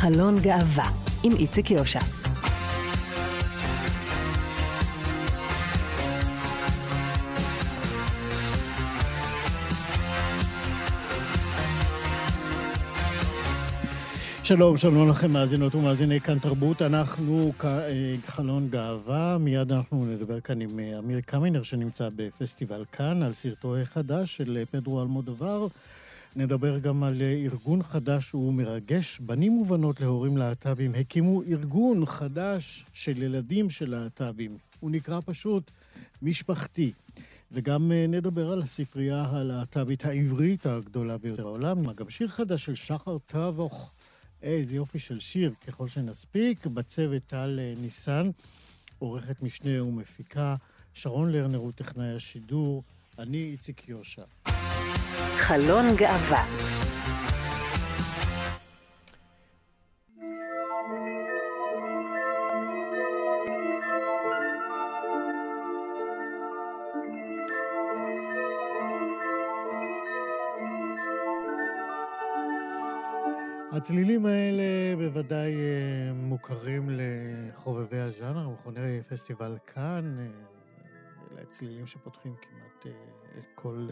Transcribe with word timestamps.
חלון 0.00 0.36
גאווה 0.40 0.90
עם 1.22 1.32
איציק 1.36 1.70
יושע. 1.70 2.00
שלום, 14.42 14.76
שלום 14.76 15.08
לכם 15.08 15.30
מאזינות 15.30 15.74
ומאזיני 15.74 16.20
כאן 16.20 16.38
תרבות. 16.38 16.82
אנחנו 16.82 17.52
אה, 17.64 18.14
חלון 18.26 18.68
גאווה, 18.68 19.38
מיד 19.38 19.72
אנחנו 19.72 20.06
נדבר 20.06 20.40
כאן 20.40 20.60
עם 20.60 20.80
אה, 20.80 20.98
אמיר 20.98 21.20
קמינר 21.20 21.62
שנמצא 21.62 22.08
בפסטיבל 22.16 22.84
כאן 22.92 23.22
על 23.22 23.32
סרטו 23.32 23.74
חדש 23.84 24.36
של 24.36 24.56
אה, 24.56 24.64
פדרו 24.66 25.02
אלמודובר. 25.02 25.66
נדבר 26.36 26.78
גם 26.78 27.02
על 27.02 27.22
ארגון 27.22 27.82
חדש 27.82 28.34
ומרגש. 28.34 29.20
בנים 29.20 29.58
ובנות 29.58 30.00
להורים 30.00 30.36
להט"בים 30.36 30.94
הקימו 30.94 31.42
ארגון 31.42 32.06
חדש 32.06 32.84
של 32.92 33.22
ילדים 33.22 33.70
של 33.70 33.90
להט"בים. 33.90 34.58
הוא 34.80 34.90
נקרא 34.90 35.20
פשוט 35.24 35.70
משפחתי. 36.22 36.92
וגם 37.52 37.92
נדבר 38.08 38.52
על 38.52 38.62
הספרייה 38.62 39.22
הלהט"בית 39.22 40.04
העברית 40.04 40.66
הגדולה 40.66 41.18
ביותר 41.18 41.42
בעולם. 41.42 41.92
גם 41.92 42.10
שיר 42.10 42.28
חדש 42.28 42.64
של 42.64 42.74
שחר 42.74 43.18
טבוך. 43.18 43.92
איזה 44.42 44.76
יופי 44.76 44.98
של 44.98 45.20
שיר, 45.20 45.52
ככל 45.66 45.88
שנספיק. 45.88 46.66
בצוות 46.66 47.22
טל 47.26 47.58
אה, 47.58 47.74
ניסן, 47.80 48.30
עורכת 48.98 49.42
משנה 49.42 49.82
ומפיקה. 49.82 50.56
שרון 50.94 51.32
לרנר 51.32 51.58
הוא 51.58 51.72
טכנאי 51.72 52.14
השידור. 52.16 52.82
אני 53.18 53.38
איציק 53.38 53.88
יושע. 53.88 54.24
חלון 55.48 55.86
גאווה 55.96 56.44
הצלילים 73.72 74.26
האלה 74.26 74.96
בוודאי 74.96 75.54
אה, 75.54 76.12
מוכרים 76.14 76.88
לחובבי 76.90 77.98
הז'אנר, 77.98 78.48
מכוני 78.48 79.02
פסטיבל 79.08 79.56
כאן. 79.66 80.16
אה, 80.18 80.26
אלה 81.32 81.42
הצלילים 81.42 81.86
שפותחים 81.86 82.34
כמעט 82.42 82.86
אה, 82.86 83.38
את 83.38 83.46
כל 83.54 83.88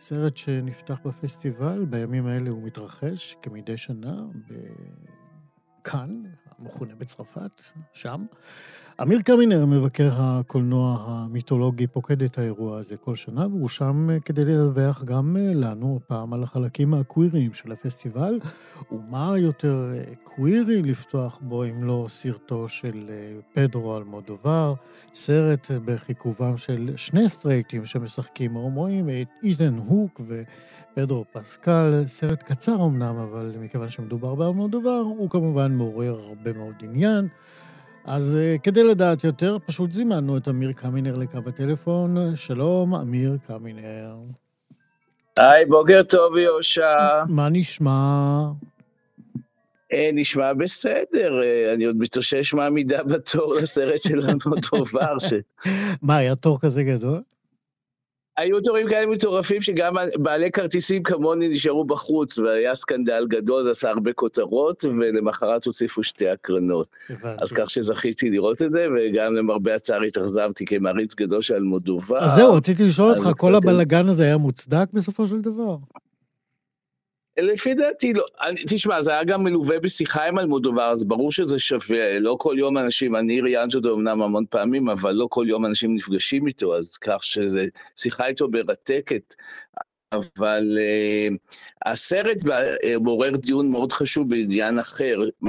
סרט 0.00 0.36
שנפתח 0.36 0.98
בפסטיבל. 1.04 1.84
בימים 1.84 2.26
האלה 2.26 2.50
הוא 2.50 2.62
מתרחש 2.62 3.36
כמדי 3.42 3.76
שנה 3.76 4.14
בכאן, 5.80 6.22
המכונה 6.58 6.94
בצרפת, 6.94 7.60
שם. 7.92 8.24
אמיר 9.02 9.20
קמינר, 9.22 9.66
מבקר 9.66 10.10
הקולנוע 10.16 11.04
המיתולוגי, 11.06 11.86
פוקד 11.86 12.22
את 12.22 12.38
האירוע 12.38 12.78
הזה 12.78 12.96
כל 12.96 13.14
שנה, 13.14 13.46
והוא 13.46 13.68
שם 13.68 14.10
אה, 14.10 14.20
כדי 14.20 14.44
לדווח 14.44 15.04
גם 15.04 15.36
אה, 15.36 15.54
לנו 15.54 16.00
הפעם 16.02 16.32
על 16.32 16.42
החלקים 16.42 16.94
הקוויריים 16.94 17.54
של 17.54 17.72
הפסטיבל, 17.72 18.38
ומה 18.92 19.32
יותר 19.36 19.92
אה, 19.94 20.14
קווירי 20.24 20.82
לפתוח 20.82 21.38
בו 21.42 21.64
אם 21.64 21.84
לא 21.84 22.06
סרטו 22.08 22.68
של 22.68 23.10
פדרו 23.52 23.96
אלמודובר, 23.96 24.74
סרט 25.14 25.70
בחיכובם 25.84 26.58
של 26.58 26.96
שני 26.96 27.28
סטרייטים 27.28 27.84
שמשחקים 27.84 28.52
הומואים, 28.52 29.08
איתן 29.42 29.74
הוק 29.86 30.20
ופדרו 30.26 31.24
פסקל, 31.32 32.04
סרט 32.06 32.42
קצר 32.42 32.84
אמנם, 32.86 33.16
אבל 33.16 33.52
מכיוון 33.60 33.88
שמדובר 33.88 34.34
באלמודובר, 34.34 35.02
הוא 35.06 35.30
כמובן 35.30 35.72
מעורר 35.72 36.20
הרבה 36.28 36.52
מאוד 36.52 36.74
עניין. 36.82 37.28
אז 38.04 38.38
uh, 38.40 38.58
כדי 38.62 38.84
לדעת 38.84 39.24
יותר, 39.24 39.56
פשוט 39.66 39.90
זימנו 39.90 40.36
את 40.36 40.48
אמיר 40.48 40.72
קמינר 40.72 41.14
לקו 41.14 41.38
הטלפון. 41.46 42.36
שלום, 42.36 42.94
אמיר 42.94 43.36
קמינר. 43.46 44.16
היי, 45.38 45.66
בוקר 45.66 46.02
טוב, 46.02 46.36
יושע. 46.36 47.24
מה 47.28 47.48
נשמע? 47.48 47.90
אה, 49.92 50.10
נשמע 50.12 50.52
בסדר, 50.52 51.42
אה, 51.42 51.74
אני 51.74 51.84
עוד 51.84 51.96
מתאושש 51.98 52.54
מעמידה 52.54 53.02
בתור 53.02 53.54
לסרט 53.54 54.00
שלנו, 54.00 54.38
טובר. 54.70 55.18
ש... 55.18 55.32
מה, 56.02 56.16
היה 56.16 56.34
תור 56.34 56.60
כזה 56.60 56.84
גדול? 56.84 57.20
היו 58.40 58.60
תורים 58.60 58.88
כאלה 58.88 59.06
מטורפים 59.06 59.62
שגם 59.62 59.92
בעלי 60.16 60.50
כרטיסים 60.50 61.02
כמוני 61.02 61.48
נשארו 61.48 61.84
בחוץ, 61.84 62.38
והיה 62.38 62.74
סקנדל 62.74 63.26
גדול, 63.28 63.62
זה 63.62 63.70
עשה 63.70 63.90
הרבה 63.90 64.12
כותרות, 64.12 64.84
ולמחרת 64.84 65.64
הוסיפו 65.64 66.02
שתי 66.02 66.28
הקרנות. 66.28 66.88
אז 67.22 67.52
כך 67.52 67.70
שזכיתי 67.70 68.30
לראות 68.30 68.62
את 68.62 68.70
זה, 68.70 68.86
וגם 68.96 69.34
למרבה 69.34 69.74
הצער 69.74 70.02
התאכזבתי 70.02 70.64
כמעריץ 70.64 71.14
גדול 71.14 71.42
של 71.42 71.54
אלמודובר. 71.54 72.18
אז 72.18 72.30
זהו, 72.30 72.54
רציתי 72.54 72.84
לשאול 72.84 73.10
אותך, 73.10 73.30
כל 73.36 73.54
הבלגן 73.54 74.08
הזה 74.08 74.22
היה 74.22 74.36
מוצדק 74.36 74.86
בסופו 74.92 75.26
של 75.26 75.40
דבר? 75.40 75.76
לפי 77.38 77.74
דעתי 77.74 78.12
לא, 78.12 78.24
אני, 78.42 78.60
תשמע, 78.68 79.02
זה 79.02 79.10
היה 79.10 79.24
גם 79.24 79.44
מלווה 79.44 79.80
בשיחה 79.80 80.24
עם 80.24 80.38
אלמודובר, 80.38 80.82
אז 80.82 81.04
ברור 81.04 81.32
שזה 81.32 81.58
שווה, 81.58 82.18
לא 82.18 82.36
כל 82.40 82.54
יום 82.58 82.78
אנשים, 82.78 83.16
אני 83.16 83.40
ראיינתי 83.40 83.76
אותו 83.76 83.94
אמנם 83.94 84.22
המון 84.22 84.44
פעמים, 84.50 84.88
אבל 84.88 85.12
לא 85.12 85.26
כל 85.30 85.44
יום 85.48 85.66
אנשים 85.66 85.94
נפגשים 85.94 86.46
איתו, 86.46 86.76
אז 86.76 86.96
כך 86.96 87.24
שזה 87.24 87.66
שיחה 87.96 88.26
איתו 88.26 88.48
מרתקת. 88.48 89.34
אבל 90.12 90.78
uh, 90.78 91.36
הסרט 91.86 92.36
מעורר 93.00 93.36
דיון 93.36 93.70
מאוד 93.70 93.92
חשוב 93.92 94.30
בעניין 94.30 94.78
אחר, 94.78 95.18
uh, 95.44 95.48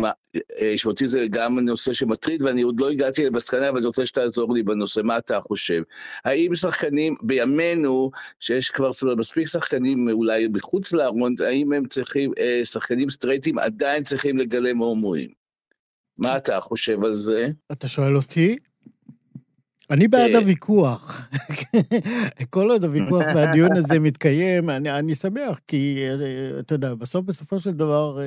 שאותי 0.76 1.08
זה 1.08 1.26
גם 1.30 1.60
נושא 1.60 1.94
שמטריד, 1.94 2.42
ואני 2.42 2.62
עוד 2.62 2.80
לא 2.80 2.90
הגעתי 2.90 3.26
למסקנה, 3.26 3.70
אבל 3.70 3.78
אני 3.78 3.86
רוצה 3.86 4.06
שתעזור 4.06 4.54
לי 4.54 4.64
בנושא, 4.64 5.02
מה 5.04 5.18
אתה 5.18 5.42
חושב? 5.42 5.82
האם 6.26 6.56
שחקנים, 6.56 7.16
בימינו, 7.22 8.12
שיש 8.40 8.70
כבר 8.70 8.90
מספיק 9.18 9.48
שחקנים 9.48 10.10
אולי 10.10 10.48
מחוץ 10.48 10.94
לארון, 10.94 11.36
האם 11.46 11.74
הם 11.74 11.88
צריכים, 11.88 12.32
שחקנים 12.64 13.10
סטרייטים 13.10 13.60
עדיין 13.60 14.04
צריכים 14.04 14.38
לגלם 14.38 14.78
הומואים? 14.78 15.30
מה 16.18 16.38
אתה 16.38 16.60
חושב 16.60 17.04
על 17.04 17.14
זה? 17.14 17.48
אתה 17.72 17.88
שואל 17.88 18.16
אותי? 18.16 18.58
אני 19.92 20.08
בעד 20.08 20.36
הוויכוח. 20.36 21.30
כל 22.50 22.72
עוד 22.72 22.84
הוויכוח 22.84 23.24
והדיון 23.36 23.72
הזה 23.76 24.00
מתקיים, 24.00 24.70
אני, 24.70 25.00
אני 25.00 25.16
שמח, 25.16 25.60
כי 25.68 26.06
אה, 26.08 26.60
אתה 26.60 26.76
יודע, 26.76 26.94
בסוף, 26.94 27.26
בסופו 27.26 27.60
של 27.60 27.72
דבר, 27.72 28.20
אה, 28.22 28.26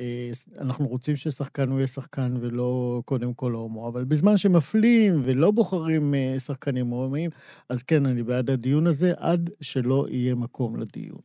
אה, 0.00 0.30
אנחנו 0.60 0.88
רוצים 0.88 1.16
ששחקן 1.16 1.68
הוא 1.68 1.78
יהיה 1.78 1.86
שחקן 1.86 2.34
ולא 2.40 3.02
קודם 3.04 3.34
כל 3.34 3.52
הומו, 3.52 3.88
אבל 3.88 4.04
בזמן 4.04 4.36
שמפלים 4.36 5.22
ולא 5.24 5.50
בוחרים 5.50 6.14
שחקנים 6.38 6.86
הומואים, 6.86 7.30
אז 7.68 7.82
כן, 7.82 8.06
אני 8.06 8.22
בעד 8.22 8.50
הדיון 8.50 8.86
הזה, 8.86 9.12
עד 9.16 9.50
שלא 9.60 10.06
יהיה 10.10 10.34
מקום 10.34 10.76
לדיון. 10.76 11.20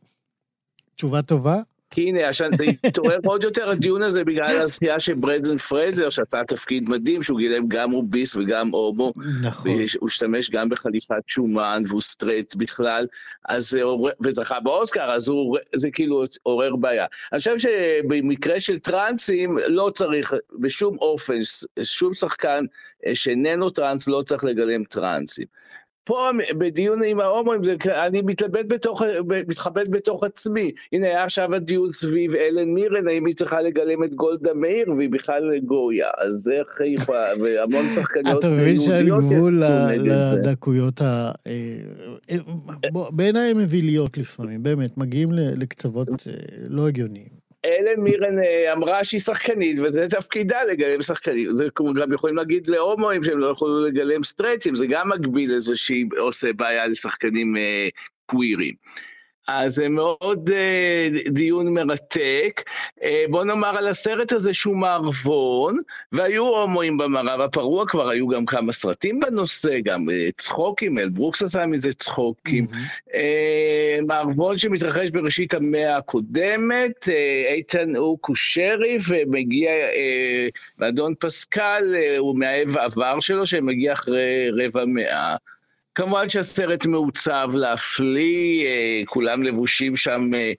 תשובה 0.94 1.22
טובה? 1.22 1.60
כי 1.94 2.08
הנה, 2.08 2.20
זה 2.56 2.64
התעורר 2.84 3.18
עוד 3.26 3.42
יותר 3.42 3.70
הדיון 3.70 4.02
הזה 4.02 4.24
בגלל 4.24 4.62
הזכייה 4.62 5.00
של 5.00 5.14
ברנדן 5.14 5.58
פרייזר, 5.58 6.10
שעשה 6.10 6.44
תפקיד 6.44 6.88
מדהים, 6.88 7.22
שהוא 7.22 7.38
גילם 7.38 7.68
גם 7.68 7.90
אוביס 7.90 8.36
וגם 8.36 8.68
הומו. 8.68 9.12
נכון. 9.42 9.70
והוא 9.70 10.08
השתמש 10.08 10.50
גם 10.50 10.68
בחליפת 10.68 11.22
שומן, 11.26 11.82
והוא 11.86 12.00
סטרייט 12.00 12.54
בכלל, 12.54 13.06
אז 13.48 13.70
זה 13.70 13.82
עורר, 13.82 14.12
וזכה 14.20 14.60
באוסקר, 14.60 15.10
אז 15.10 15.28
הוא, 15.28 15.58
זה 15.74 15.90
כאילו 15.90 16.22
עורר 16.42 16.76
בעיה. 16.76 17.06
אני 17.32 17.38
חושב 17.38 17.58
שבמקרה 17.58 18.60
של 18.60 18.78
טרנסים, 18.78 19.58
לא 19.66 19.90
צריך 19.94 20.34
בשום 20.60 20.98
אופן, 20.98 21.38
שום 21.82 22.12
שחקן 22.12 22.64
אה, 23.06 23.14
שאיננו 23.14 23.70
טרנס 23.70 24.08
לא 24.08 24.22
צריך 24.22 24.44
לגלם 24.44 24.84
טרנסים. 24.84 25.46
פה 26.04 26.30
בדיון 26.58 27.02
עם 27.02 27.20
ההומואים, 27.20 27.60
אני 27.86 28.22
מתלבט 28.22 28.66
בתוך, 28.68 29.02
מתחבט 29.48 29.88
בתוך 29.88 30.24
עצמי. 30.24 30.72
הנה 30.92 31.06
היה 31.06 31.24
עכשיו 31.24 31.54
הדיון 31.54 31.92
סביב 31.92 32.34
אלן 32.34 32.68
מירן, 32.68 33.08
האם 33.08 33.26
היא 33.26 33.34
צריכה 33.34 33.62
לגלם 33.62 34.04
את 34.04 34.14
גולדה 34.14 34.54
מאיר, 34.54 34.92
והיא 34.96 35.10
בכלל 35.10 35.58
גויה. 35.58 36.08
אז 36.18 36.50
איך 36.58 36.80
היא 36.80 36.94
יכולה, 36.94 37.26
והמון 37.42 37.84
שחקניות 37.94 38.38
אתה 38.38 38.48
מבין 38.48 38.80
שאין 38.80 39.08
גבול 39.08 39.62
לדקויות 39.98 41.00
ה... 41.00 41.30
אה, 41.46 41.52
אה, 42.30 42.36
בעיניי 43.10 43.50
הן 43.50 43.58
מביליות 43.58 44.18
לפעמים, 44.18 44.62
באמת, 44.62 44.98
מגיעים 44.98 45.32
לקצוות 45.32 46.08
אה, 46.08 46.32
לא 46.68 46.88
הגיוניים. 46.88 47.33
אלן 47.64 48.00
מירן 48.00 48.38
אה, 48.38 48.72
אמרה 48.72 49.04
שהיא 49.04 49.20
שחקנית, 49.20 49.78
וזה 49.78 50.06
תפקידה 50.08 50.64
לגלם 50.64 51.02
שחקנים. 51.02 51.56
זה 51.56 51.68
גם 52.00 52.12
יכולים 52.12 52.36
להגיד 52.36 52.66
להומואים 52.66 53.22
שהם 53.22 53.38
לא 53.38 53.46
יכולו 53.46 53.86
לגלם 53.86 54.22
סטרייטים, 54.22 54.74
זה 54.74 54.86
גם 54.86 55.08
מגביל 55.08 55.50
איזושהי, 55.50 56.08
עושה 56.18 56.52
בעיה 56.52 56.86
לשחקנים 56.86 57.56
אה, 57.56 57.88
קווירים. 58.26 58.74
אז 59.48 59.74
זה 59.74 59.88
מאוד 59.88 60.48
uh, 60.48 61.30
דיון 61.30 61.74
מרתק. 61.74 62.62
Uh, 62.98 63.02
בוא 63.30 63.44
נאמר 63.44 63.76
על 63.78 63.88
הסרט 63.88 64.32
הזה 64.32 64.54
שהוא 64.54 64.76
מערבון, 64.76 65.78
והיו 66.12 66.42
הומואים 66.46 66.98
במערב 66.98 67.40
הפרוע, 67.40 67.84
כבר 67.88 68.08
היו 68.08 68.28
גם 68.28 68.46
כמה 68.46 68.72
סרטים 68.72 69.20
בנושא, 69.20 69.80
גם 69.84 70.08
uh, 70.08 70.12
צחוקים, 70.36 70.98
אל 70.98 71.08
ברוקס 71.08 71.42
עשה 71.42 71.66
מזה 71.66 71.92
צחוקים. 71.92 72.64
Mm-hmm. 72.64 73.08
Uh, 73.08 74.06
מערבון 74.06 74.58
שמתרחש 74.58 75.10
בראשית 75.10 75.54
המאה 75.54 75.96
הקודמת, 75.96 77.08
uh, 77.08 77.52
איתן 77.52 77.96
הוא 77.96 78.18
קושרי, 78.20 78.98
ומגיע, 79.08 79.70
uh, 79.70 80.78
ואדון 80.78 81.14
פסקל, 81.20 81.94
uh, 81.94 82.18
הוא 82.18 82.38
מאהב 82.38 82.76
העבר 82.76 83.20
שלו, 83.20 83.46
שמגיע 83.46 83.92
אחרי 83.92 84.50
רבע 84.50 84.84
מאה. 84.84 85.36
כמובן 85.94 86.28
שהסרט 86.28 86.86
מעוצב 86.86 87.48
להפליא, 87.54 88.66
אה, 88.66 89.02
כולם 89.06 89.42
לבושים 89.42 89.96
שם, 89.96 90.30
אה, 90.34 90.52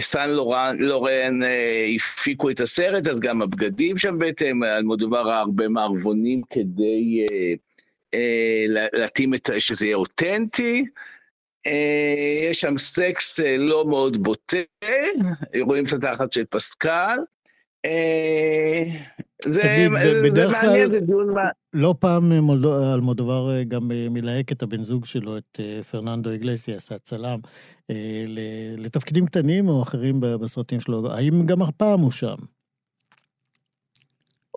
סן 0.00 0.30
לורן, 0.30 0.76
לורן 0.78 1.42
אה, 1.42 1.86
הפיקו 1.96 2.50
את 2.50 2.60
הסרט, 2.60 3.08
אז 3.08 3.20
גם 3.20 3.42
הבגדים 3.42 3.98
שם 3.98 4.18
בהתאם, 4.18 4.62
על 4.62 4.82
מדובר 4.82 5.30
הרבה 5.30 5.68
מערבונים 5.68 6.42
כדי 6.50 7.26
להתאים 8.92 9.34
את, 9.34 9.50
שזה 9.58 9.86
יהיה 9.86 9.96
אותנטי. 9.96 10.84
יש 12.50 12.60
שם 12.60 12.78
סקס 12.78 13.40
לא 13.58 13.84
מאוד 13.88 14.22
בוטה, 14.22 14.58
רואים 15.60 15.84
את 15.86 15.92
התחת 15.92 16.32
של 16.32 16.44
פסקל. 16.44 17.18
זה, 19.44 19.60
תגיד, 19.62 19.90
זה 20.04 20.20
בדרך 20.24 20.60
כלל, 20.60 20.68
מעניין, 20.68 20.90
זה 20.90 21.00
דיון. 21.00 21.34
לא 21.74 21.94
פעם 21.98 22.32
מולדו, 22.32 22.94
אלמודובר 22.94 23.50
אה, 23.50 23.64
גם 23.64 23.92
אה, 23.92 24.06
מלהק 24.10 24.52
את 24.52 24.62
הבן 24.62 24.84
זוג 24.84 25.04
שלו, 25.04 25.38
את 25.38 25.60
אה, 25.60 25.82
פרננדו 25.84 26.30
איגלסיאס, 26.30 26.92
הצלם, 26.92 27.38
לתפקידים 28.78 29.26
קטנים 29.26 29.68
או 29.68 29.82
אחרים 29.82 30.20
בסרטים 30.20 30.80
שלו. 30.80 31.12
האם 31.12 31.44
גם 31.46 31.62
הפעם 31.62 32.00
הוא 32.00 32.10
שם? 32.10 32.36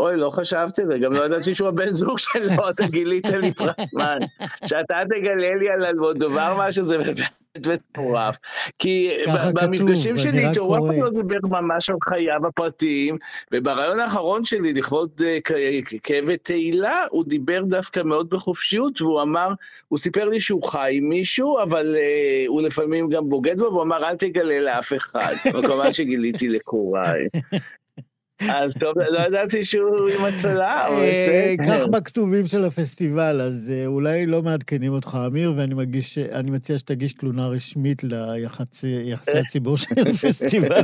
אוי, 0.04 0.18
לא 0.18 0.30
חשבתי 0.30 0.82
על 0.82 0.88
זה, 0.88 0.98
גם 0.98 1.14
לא 1.14 1.26
ידעתי 1.26 1.56
שהוא 1.56 1.68
הבן 1.68 1.94
זוג 1.96 2.20
שלו, 2.20 2.70
אתה 2.70 2.84
גילית 2.88 3.26
לי 3.26 3.54
פרטמן. 3.54 4.18
שאתה 4.66 4.96
תגלה 5.10 5.56
לי 5.56 5.70
על 5.70 5.86
אלמודובר 5.86 6.56
משהו, 6.60 6.86
זה 6.86 6.98
מטורף. 7.58 8.40
כי 8.80 9.10
במפגשים 9.54 10.18
שלי, 10.18 10.46
הוא 10.60 10.78
אף 10.78 10.96
לא 11.04 11.10
דיבר 11.10 11.38
ממש 11.44 11.90
על 11.90 11.96
חייו 12.10 12.48
הפרטיים, 12.48 13.18
וברעיון 13.52 14.00
האחרון 14.00 14.46
שלי, 14.46 14.74
לכבוד 14.74 15.22
אה, 15.24 15.38
כאבי 16.04 16.38
תהילה, 16.38 17.06
הוא 17.10 17.24
דיבר 17.28 17.64
דווקא 17.64 18.00
מאוד 18.00 18.30
בחופשיות, 18.30 19.02
והוא 19.02 19.22
אמר, 19.22 19.50
הוא 19.88 20.00
סיפר 20.00 20.30
לי 20.30 20.42
שהוא 20.42 20.64
חי 20.64 20.92
עם 20.92 21.10
מישהו, 21.10 21.62
אבל 21.64 21.96
uh, 21.96 22.48
הוא 22.48 22.62
לפעמים 22.62 23.10
גם 23.10 23.30
בוגד 23.30 23.58
בו, 23.60 23.66
והוא 23.66 23.82
אמר, 23.82 24.10
אל 24.10 24.16
תגלה 24.16 24.60
לאף 24.60 24.94
אחד. 24.94 25.34
וכמובן 25.54 25.94
שגיליתי 25.94 26.50
לקוראי. 26.50 27.28
אז 28.42 28.74
טוב, 28.80 28.94
לא 29.00 29.20
ידעתי 29.20 29.64
שהוא 29.66 30.10
עם 30.10 30.26
הצלה. 30.26 30.88
אה, 30.90 31.54
כך 31.68 31.88
בכתובים 31.88 32.48
של 32.48 32.66
הפסטיבל, 32.66 33.42
אז 33.42 33.72
אה, 33.76 33.86
אולי 33.86 34.26
לא 34.26 34.42
מעדכנים 34.42 34.94
אותך, 34.94 35.18
אמיר, 35.28 35.54
ואני 35.58 35.74
מגיש, 35.74 36.18
אני 36.18 36.52
מציע 36.52 36.78
שתגיש 36.78 37.14
תלונה 37.14 37.48
רשמית 37.48 38.04
ליחסי 38.04 39.14
הציבור 39.40 39.78
של 39.78 40.08
הפסטיבל. 40.10 40.84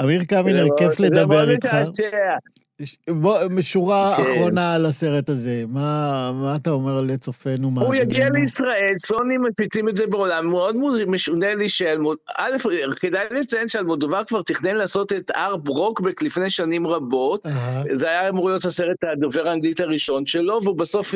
אמיר 0.00 0.24
קמינר, 0.24 0.66
כיף 0.78 1.00
לדבר 1.00 1.50
איתך. 1.50 1.76
בוא, 3.10 3.38
שורה 3.60 4.16
כן. 4.16 4.22
אחרונה 4.22 4.74
על 4.74 4.86
הסרט 4.86 5.28
הזה. 5.28 5.64
מה, 5.68 6.32
מה 6.34 6.56
אתה 6.56 6.70
אומר 6.70 7.00
לצופינו? 7.00 7.70
הוא 7.80 7.94
יגיע 7.94 8.30
לישראל, 8.30 8.94
סוני 8.98 9.38
מפיצים 9.38 9.88
את 9.88 9.96
זה 9.96 10.06
בעולם. 10.06 10.46
מאוד 10.46 10.76
משונה 11.06 11.54
לי 11.54 11.68
של... 11.68 11.98
א', 12.36 12.56
כדאי 13.00 13.24
לציין 13.30 13.68
שאלמודובר 13.68 14.24
כבר 14.24 14.42
תכנן 14.42 14.76
לעשות 14.76 15.12
את 15.12 15.30
הר 15.34 15.56
ברוקבק 15.56 16.22
לפני 16.22 16.50
שנים 16.50 16.86
רבות. 16.86 17.46
Uh-huh. 17.46 17.94
זה 17.94 18.08
היה 18.08 18.28
אמור 18.28 18.48
להיות 18.48 18.64
הסרט 18.64 19.04
הדובר 19.12 19.48
האנגלית 19.48 19.80
הראשון 19.80 20.26
שלו, 20.26 20.60
והוא 20.64 20.76
בסוף 20.76 21.14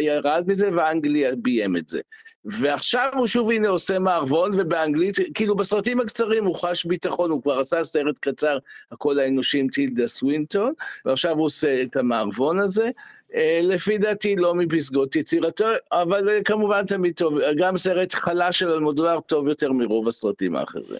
ירד 0.00 0.44
מזה 0.46 0.68
ואנגליה 0.76 1.30
ביים 1.42 1.76
את 1.76 1.88
זה. 1.88 2.00
ועכשיו 2.44 3.08
הוא 3.16 3.26
שוב 3.26 3.50
הנה 3.50 3.68
עושה 3.68 3.98
מערבון, 3.98 4.50
ובאנגלית, 4.56 5.16
כאילו 5.34 5.56
בסרטים 5.56 6.00
הקצרים 6.00 6.44
הוא 6.44 6.54
חש 6.54 6.84
ביטחון, 6.84 7.30
הוא 7.30 7.42
כבר 7.42 7.58
עשה 7.58 7.84
סרט 7.84 8.18
קצר, 8.20 8.58
הקול 8.92 9.20
האנושי 9.20 9.58
עם 9.58 9.68
טילדה 9.68 10.06
סווינטון, 10.06 10.72
ועכשיו 11.04 11.36
הוא 11.36 11.44
עושה 11.44 11.82
את 11.82 11.96
המערבון 11.96 12.58
הזה. 12.58 12.90
אה, 13.34 13.60
לפי 13.62 13.98
דעתי 13.98 14.36
לא 14.36 14.54
מפסגות 14.54 15.16
יצירתו, 15.16 15.64
אבל 15.92 16.28
אה, 16.28 16.38
כמובן 16.44 16.86
תמיד 16.86 17.14
טוב, 17.14 17.38
גם 17.58 17.76
סרט 17.76 18.14
חלש 18.14 18.58
של 18.58 18.68
אלמודואר 18.68 19.20
טוב 19.20 19.48
יותר 19.48 19.72
מרוב 19.72 20.08
הסרטים 20.08 20.56
האחרים. 20.56 20.98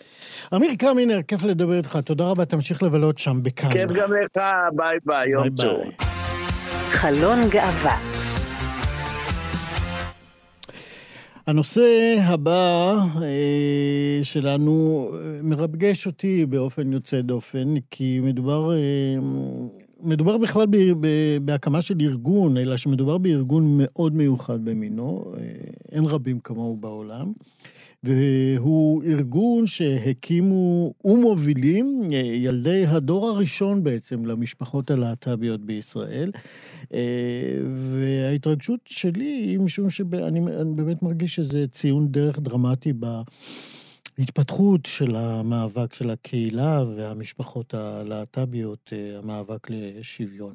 אמיר 0.55 0.71
קמינר, 0.79 1.23
כיף 1.29 1.45
לדבר 1.45 1.77
איתך, 1.77 1.99
תודה 2.05 2.25
רבה, 2.25 2.45
תמשיך 2.45 2.83
לבלות 2.83 3.19
שם 3.19 3.43
בכאן. 3.43 3.73
כיף 3.73 3.91
גם 3.91 4.13
לך, 4.13 4.43
ביי 4.73 4.99
ביי, 5.05 5.31
יום 5.31 5.49
טוב. 5.57 5.83
חלון 6.91 7.39
גאווה 7.49 8.20
הנושא 11.50 12.17
הבא 12.23 12.94
אה, 13.23 14.20
שלנו 14.23 15.08
אה, 15.14 15.41
מרגש 15.43 16.06
אותי 16.06 16.47
באופן 16.47 16.93
יוצא 16.93 17.20
דופן, 17.20 17.75
כי 17.91 18.20
מדובר, 18.23 18.73
אה, 18.73 18.79
מדובר 20.02 20.38
בכלל 20.38 20.67
ב, 20.67 20.76
ב, 21.00 21.06
בהקמה 21.43 21.82
של 21.82 21.94
ארגון, 22.00 22.56
אלא 22.56 22.76
שמדובר 22.76 23.19
בארגון 23.19 23.79
מאוד 23.79 24.14
מיוחד 24.14 24.64
במינו, 24.64 25.25
אה, 25.38 25.43
אין 25.93 26.05
רבים 26.05 26.41
כמוהו 26.41 26.76
בעולם. 26.76 27.32
והוא 28.05 29.02
ארגון 29.05 29.67
שהקימו 29.67 30.94
ומובילים 31.05 32.00
אה, 32.12 32.19
ילדי 32.19 32.87
הדור 32.87 33.29
הראשון 33.29 33.82
בעצם 33.82 34.25
למשפחות 34.25 34.91
הלהט"ביות 34.91 35.61
בישראל. 35.61 36.31
אה, 36.94 37.00
וההתרגשות 37.75 38.81
שלי 38.87 39.25
היא 39.25 39.58
משום 39.58 39.91
שאני 39.91 40.41
באמת 40.75 41.02
מרגיש 41.02 41.37
שזה 41.37 41.67
ציון 41.67 42.08
דרך 42.08 42.38
דרמטי 42.38 42.93
ב... 43.00 43.06
התפתחות 44.21 44.87
של 44.87 45.17
המאבק 45.17 45.95
של 45.95 46.11
הקהילה 46.11 46.85
והמשפחות 46.97 47.75
הלהט"ביות, 47.75 48.93
אה, 48.93 49.19
המאבק 49.19 49.67
לשוויון. 49.71 50.55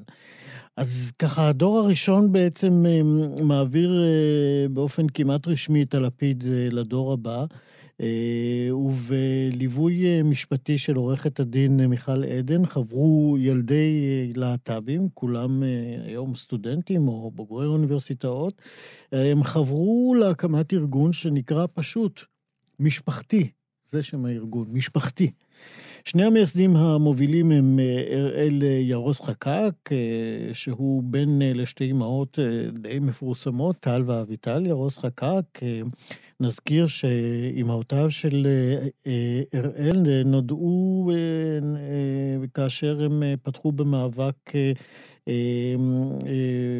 אז 0.78 1.12
ככה, 1.20 1.50
הדור 1.50 1.80
הראשון 1.80 2.32
בעצם 2.32 2.86
אה, 2.86 3.02
מעביר 3.44 4.04
באופן 4.70 5.10
כמעט 5.10 5.48
רשמי 5.48 5.84
את 5.84 5.94
הלפיד 5.94 6.44
לדור 6.48 7.14
הבא. 7.14 7.46
אה, 8.02 8.76
ובליווי 8.76 10.06
אה, 10.06 10.24
משפטי 10.24 10.78
של 10.78 10.96
עורכת 10.96 11.40
הדין 11.40 11.86
מיכל 11.86 12.24
עדן 12.24 12.66
חברו 12.66 13.38
ילדי 13.40 14.06
אה, 14.06 14.32
להט"בים, 14.36 15.10
כולם 15.14 15.64
היום 16.06 16.36
סטודנטים 16.36 17.08
או 17.08 17.32
בוגרי 17.32 17.66
אוניברסיטאות, 17.66 18.62
הם 19.12 19.44
חברו 19.44 20.16
להקמת 20.20 20.74
ארגון 20.74 21.14
שנקרא 21.14 21.66
פשוט 21.74 22.22
משפחתי, 22.80 23.50
זה 23.90 24.04
שם 24.04 24.26
הארגון, 24.26 24.68
משפחתי. 24.72 25.32
שני 26.06 26.24
המייסדים 26.24 26.76
המובילים 26.76 27.52
הם 27.52 27.80
אראל 28.12 28.64
ירוס 28.64 29.22
חקק, 29.22 29.90
שהוא 30.54 31.04
בן 31.04 31.40
לשתי 31.42 31.92
אמהות 31.92 32.40
די 32.74 33.00
מפורסמות, 33.00 33.76
טל 33.80 34.04
ואביטל 34.06 34.66
ירוס 34.66 34.98
חקק. 34.98 35.60
נזכיר 36.40 36.88
שאימהותיו 36.88 38.12
של 38.12 38.48
אראל 39.54 40.24
נודעו 40.26 41.12
כאשר 42.54 43.04
הם 43.04 43.24
פתחו 43.44 43.72
במאבק 43.72 44.52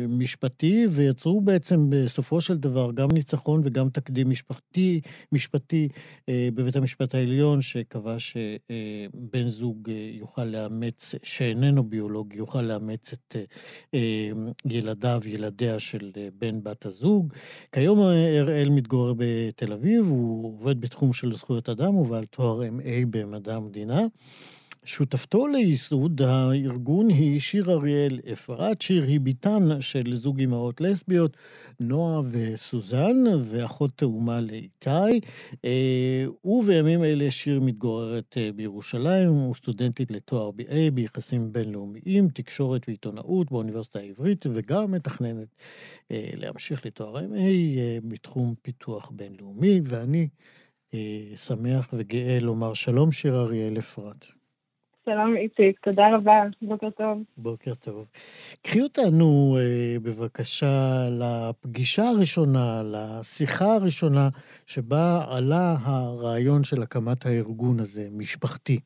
משפטי, 0.10 0.88
ויצרו 0.92 1.42
בעצם 1.42 1.86
בסופו 1.90 2.42
של 2.42 2.58
דבר 2.58 2.92
גם 2.92 3.12
ניצחון 3.12 3.62
וגם 3.66 3.90
תקדים 3.90 4.30
משפטי, 4.30 5.02
משפטי 5.32 5.88
בבית 6.30 6.76
המשפט 6.76 7.16
העליון, 7.16 7.62
שקבע 7.62 8.16
שבן 8.20 9.48
זוג 9.48 9.90
יוכל 10.12 10.46
לאמץ, 10.46 11.16
שאיננו 11.24 11.84
ביולוגי, 11.84 12.38
יוכל 12.38 12.62
לאמץ 12.62 13.14
את 13.14 13.36
ילדיו, 14.66 15.22
ילדיה 15.26 15.80
של 15.80 16.12
בן 16.38 16.64
בת 16.64 16.86
הזוג. 16.86 17.34
כיום 17.72 18.00
אראל 18.00 18.70
מתגורר 18.70 19.14
בתל 19.18 19.74
אביב, 19.74 20.06
הוא 20.08 20.48
עובד 20.48 20.82
בתחום 20.82 21.14
של 21.14 21.32
זכויות 21.32 21.70
אדם 21.70 21.96
ובעל 21.96 22.26
תואר 22.26 22.62
MA 22.62 23.06
במדע 23.10 23.56
המדינה. 23.56 24.02
שותפתו 24.86 25.48
לייסוד 25.48 26.22
הארגון 26.22 27.10
היא 27.10 27.40
שיר 27.40 27.72
אריאל 27.72 28.20
אפרת. 28.34 28.82
שיר 28.82 29.04
היא 29.04 29.20
ביתן 29.20 29.82
של 29.82 30.16
זוג 30.16 30.42
אמהות 30.42 30.82
לסביות, 30.82 31.38
נועה 31.80 32.22
וסוזן, 32.32 33.16
ואחות 33.44 33.92
תאומה 33.96 34.42
לאיתי. 34.42 35.20
אה, 35.66 36.26
ובימים 36.46 37.04
אלה 37.04 37.32
שיר 37.32 37.60
מתגוררת 37.60 38.38
אה, 38.38 38.52
בירושלים, 38.52 39.50
וסטודנטית 39.50 40.12
לתואר 40.12 40.50
BA 40.50 40.92
ביחסים 40.94 41.54
בינלאומיים, 41.54 42.28
תקשורת 42.34 42.82
ועיתונאות 42.88 43.52
באוניברסיטה 43.52 44.00
העברית, 44.00 44.46
וגם 44.54 44.92
מתכננת 44.92 45.56
אה, 46.12 46.30
להמשיך 46.36 46.86
לתואר 46.86 47.18
MA 47.18 47.50
בתחום 48.04 48.54
פיתוח 48.62 49.12
בינלאומי, 49.16 49.82
ואני 49.84 50.28
שמח 51.36 51.90
וגאה 51.94 52.40
לומר 52.42 52.74
שלום, 52.74 53.12
שיר 53.12 53.42
אריאל 53.42 53.78
אפרת. 53.78 54.35
שלום 55.06 55.36
איציק, 55.38 55.80
תודה 55.80 56.16
רבה, 56.16 56.44
בוקר 56.62 56.90
טוב. 56.90 57.24
בוקר 57.38 57.74
טוב. 57.74 58.08
קחי 58.64 58.82
אותנו 58.82 59.58
אה, 59.60 60.00
בבקשה 60.00 61.08
לפגישה 61.20 62.04
הראשונה, 62.04 62.82
לשיחה 62.94 63.66
הראשונה, 63.66 64.30
שבה 64.66 65.26
עלה 65.30 65.76
הרעיון 65.82 66.64
של 66.64 66.82
הקמת 66.82 67.26
הארגון 67.26 67.80
הזה, 67.80 68.02
משפחתי. 68.18 68.80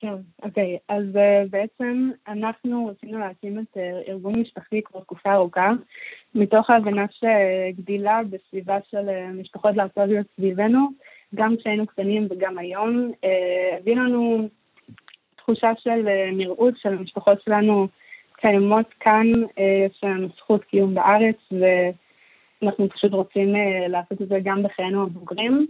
כן, 0.00 0.14
אוקיי, 0.42 0.78
אז 0.88 1.04
uh, 1.14 1.48
בעצם 1.50 2.10
אנחנו 2.28 2.86
רצינו 2.86 3.18
להקים 3.18 3.58
את 3.58 3.76
uh, 3.76 4.10
ארגון 4.10 4.32
משפחתי 4.40 4.82
כבר 4.82 5.00
תקופה 5.00 5.32
ארוכה, 5.32 5.70
מתוך 6.34 6.70
ההבנה 6.70 7.06
שגדילה 7.10 8.20
בסביבה 8.30 8.78
של 8.90 9.08
uh, 9.08 9.40
משפחות 9.40 9.76
להט"ביות 9.76 10.26
סביבנו, 10.36 10.88
גם 11.34 11.56
כשהיינו 11.56 11.86
קטנים 11.86 12.26
וגם 12.30 12.58
היום, 12.58 13.12
הביא 13.78 13.96
לנו 13.96 14.48
תחושה 15.50 15.72
של 15.78 16.08
אה, 16.08 16.30
נראות 16.32 16.74
של 16.78 16.88
המשפחות 16.88 17.42
שלנו 17.44 17.88
קיימות 18.36 18.86
כאן, 19.00 19.26
אה, 19.58 19.86
יש 19.86 20.00
לנו 20.04 20.28
זכות 20.36 20.64
קיום 20.64 20.94
בארץ, 20.94 21.36
ואנחנו 21.52 22.88
פשוט 22.88 23.12
רוצים 23.12 23.56
אה, 23.56 23.88
לעשות 23.88 24.22
את 24.22 24.28
זה 24.28 24.38
גם 24.44 24.62
בחיינו 24.62 25.02
הבוגרים. 25.02 25.66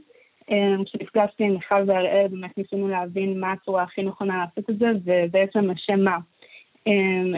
כשנפגשתי 0.85 1.45
עם 1.45 1.53
מיכל 1.53 1.83
והראל, 1.87 2.27
באמת 2.31 2.59
ניסינו 2.59 2.89
להבין 2.89 3.41
מה 3.41 3.53
הצורה 3.53 3.83
הכי 3.83 4.03
נכונה 4.03 4.39
לעשות 4.39 4.71
את 4.71 4.79
זה, 4.79 4.87
ובעצם 5.05 5.71
השם 5.71 6.01
מה. 6.05 6.19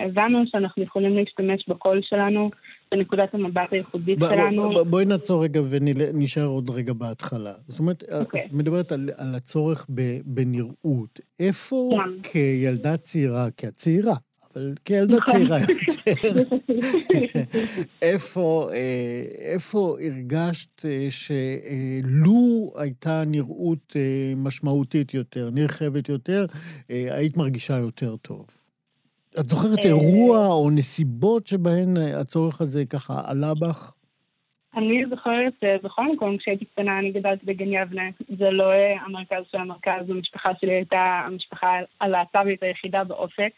הבנו 0.04 0.38
שאנחנו 0.46 0.82
יכולים 0.82 1.16
להשתמש 1.16 1.68
בקול 1.68 2.00
שלנו, 2.02 2.50
בנקודת 2.92 3.34
המבט 3.34 3.72
הייחודית 3.72 4.18
שלנו. 4.28 4.84
בואי 4.84 5.04
נעצור 5.04 5.44
רגע 5.44 5.60
ונשאר 5.68 6.46
עוד 6.46 6.70
רגע 6.70 6.92
בהתחלה. 6.92 7.52
זאת 7.68 7.78
אומרת, 7.78 8.02
okay. 8.02 8.14
אוקיי. 8.14 8.46
את 8.46 8.52
מדברת 8.52 8.92
על, 8.92 9.10
על 9.16 9.34
הצורך 9.34 9.86
בנראות. 10.24 11.20
איפה 11.40 11.90
yeah. 11.92 12.22
כילדה 12.22 12.96
צעירה, 12.96 13.48
כי 13.56 13.68
את 13.68 13.76
צעירה, 13.76 14.16
אבל 14.54 14.74
כילדה 14.84 15.16
נכון. 15.16 15.32
צעירה 15.32 15.58
יותר, 16.06 16.42
איפה, 18.02 18.70
אה, 18.72 19.22
איפה 19.38 19.96
הרגשת 20.00 20.84
אה, 20.84 21.06
שלו 21.10 22.72
הייתה 22.76 23.24
נראות 23.26 23.96
אה, 23.96 24.32
משמעותית 24.36 25.14
יותר, 25.14 25.50
נרחבת 25.50 26.08
יותר, 26.08 26.46
היית 26.88 27.36
מרגישה 27.36 27.78
יותר 27.78 28.16
טוב? 28.16 28.46
את 29.40 29.48
זוכרת 29.48 29.84
אירוע 29.84 30.46
או 30.46 30.70
נסיבות 30.70 31.46
שבהן 31.46 31.96
אה, 31.96 32.20
הצורך 32.20 32.60
הזה 32.60 32.84
ככה 32.86 33.14
עלה 33.26 33.54
בך? 33.54 33.92
אני 34.76 35.04
זוכרת 35.10 35.52
אה, 35.64 35.76
בכל 35.82 36.12
מקום 36.12 36.38
כשהייתי 36.38 36.64
קטנה, 36.64 36.98
אני 36.98 37.12
גדלתי 37.12 37.46
בגן 37.46 37.72
יבנה. 37.72 38.02
זה 38.38 38.50
לא 38.50 38.72
אה, 38.72 39.02
המרכז 39.06 39.44
של 39.52 39.58
המרכז, 39.58 40.10
המשפחה 40.10 40.50
שלי 40.60 40.72
הייתה 40.72 41.22
המשפחה 41.26 41.78
הלהט"בית 42.00 42.62
היחידה 42.62 43.04
באופק. 43.04 43.52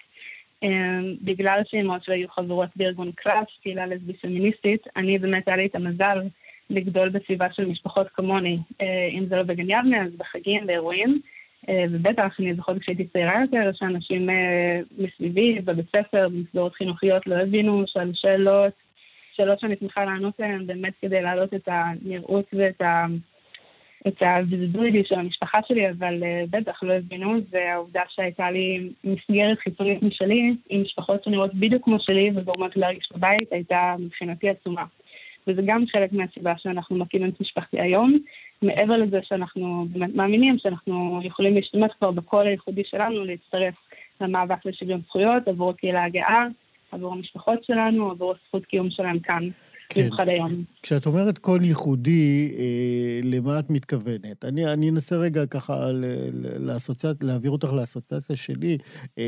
בגלל 1.22 1.60
שאימהות 1.64 2.04
שלי 2.04 2.14
היו 2.14 2.28
חברות 2.28 2.68
בארגון 2.76 3.12
קלאס, 3.12 3.46
קהילה 3.62 3.86
לסבית 3.86 4.20
פמיניסטית, 4.20 4.80
אני 4.96 5.18
באמת 5.18 5.48
היה 5.48 5.56
לי 5.56 5.66
את 5.66 5.74
המזל 5.74 6.18
לגדול 6.70 7.08
בסביבה 7.08 7.46
של 7.52 7.64
משפחות 7.64 8.06
כמוני. 8.14 8.58
אם 9.18 9.26
זה 9.28 9.36
לא 9.36 9.42
בגן 9.42 9.70
יבנה, 9.70 10.02
אז 10.04 10.10
בחגים, 10.16 10.66
באירועים. 10.66 11.20
אה, 11.68 11.84
ובטח, 11.90 12.40
אני 12.40 12.54
זוכרת 12.54 12.78
כשהייתי 12.78 13.06
צעירה 13.06 13.40
יותר, 13.40 13.70
שאנשים 13.74 14.30
אה, 14.30 14.80
מסביבי, 14.98 15.60
בבית 15.60 15.86
ספר, 15.96 16.28
במסגרות 16.28 16.74
חינוכיות, 16.74 17.26
לא 17.26 17.34
הבינו 17.34 17.84
שעל 17.86 18.10
שאלות, 18.14 18.72
שאלות 19.36 19.60
שאני 19.60 19.74
שמחה 19.80 20.04
לענות 20.04 20.34
להן, 20.38 20.66
באמת 20.66 20.92
כדי 21.02 21.22
להעלות 21.22 21.54
את 21.54 21.68
הנראות 21.68 22.46
ואת 22.52 22.82
ה... 22.82 23.06
את 24.08 24.22
ה 24.22 24.30
visibility 24.30 25.08
של 25.08 25.14
המשפחה 25.14 25.58
שלי, 25.68 25.90
אבל 25.90 26.22
אה, 26.22 26.50
בטח 26.50 26.82
לא 26.82 26.92
הבינו, 26.92 27.34
והעובדה 27.50 28.02
שהייתה 28.08 28.50
לי 28.50 28.90
מסגרת 29.04 29.58
חיצונית 29.58 30.02
משלי, 30.02 30.54
עם 30.68 30.82
משפחות 30.82 31.24
שנראות 31.24 31.54
בדיוק 31.54 31.84
כמו 31.84 32.00
שלי 32.00 32.30
וגורמות 32.34 32.76
להרגיש 32.76 33.08
בבית, 33.14 33.52
הייתה 33.52 33.94
מבחינתי 33.98 34.48
עצומה. 34.48 34.84
וזה 35.46 35.62
גם 35.64 35.84
חלק 35.92 36.12
מהסיבה 36.12 36.52
שאנחנו 36.58 36.96
מקימים 36.96 37.28
את 37.28 37.40
משפחתי 37.40 37.80
היום. 37.80 38.18
מעבר 38.62 38.96
לזה 38.96 39.18
שאנחנו 39.22 39.86
באמת 39.92 40.14
מאמינים 40.14 40.58
שאנחנו 40.58 41.20
יכולים 41.24 41.54
להשתמש 41.54 41.90
כבר 41.98 42.10
בקול 42.10 42.46
הייחודי 42.46 42.82
שלנו, 42.84 43.24
להצטרף 43.24 43.74
למאבק 44.20 44.66
לשוויון 44.66 45.00
זכויות 45.06 45.48
עבור 45.48 45.70
הקהילה 45.70 46.04
הגאה, 46.04 46.46
עבור 46.92 47.12
המשפחות 47.12 47.64
שלנו, 47.64 48.10
עבור 48.10 48.34
הזכות 48.44 48.66
קיום 48.66 48.90
שלהם 48.90 49.18
כאן. 49.18 49.48
כן. 49.88 50.08
היום. 50.26 50.64
כשאת 50.82 51.06
אומרת 51.06 51.38
קול 51.38 51.64
ייחודי, 51.64 52.54
אה, 52.58 53.20
למה 53.22 53.58
את 53.58 53.70
מתכוונת? 53.70 54.44
אני, 54.44 54.72
אני 54.72 54.90
אנסה 54.90 55.16
רגע 55.16 55.46
ככה 55.46 55.90
לאסוציאציה, 56.58 57.28
להעביר 57.28 57.50
אותך 57.50 57.72
לאסוציאציה 57.72 58.36
שלי. 58.36 58.78
אה, 59.18 59.24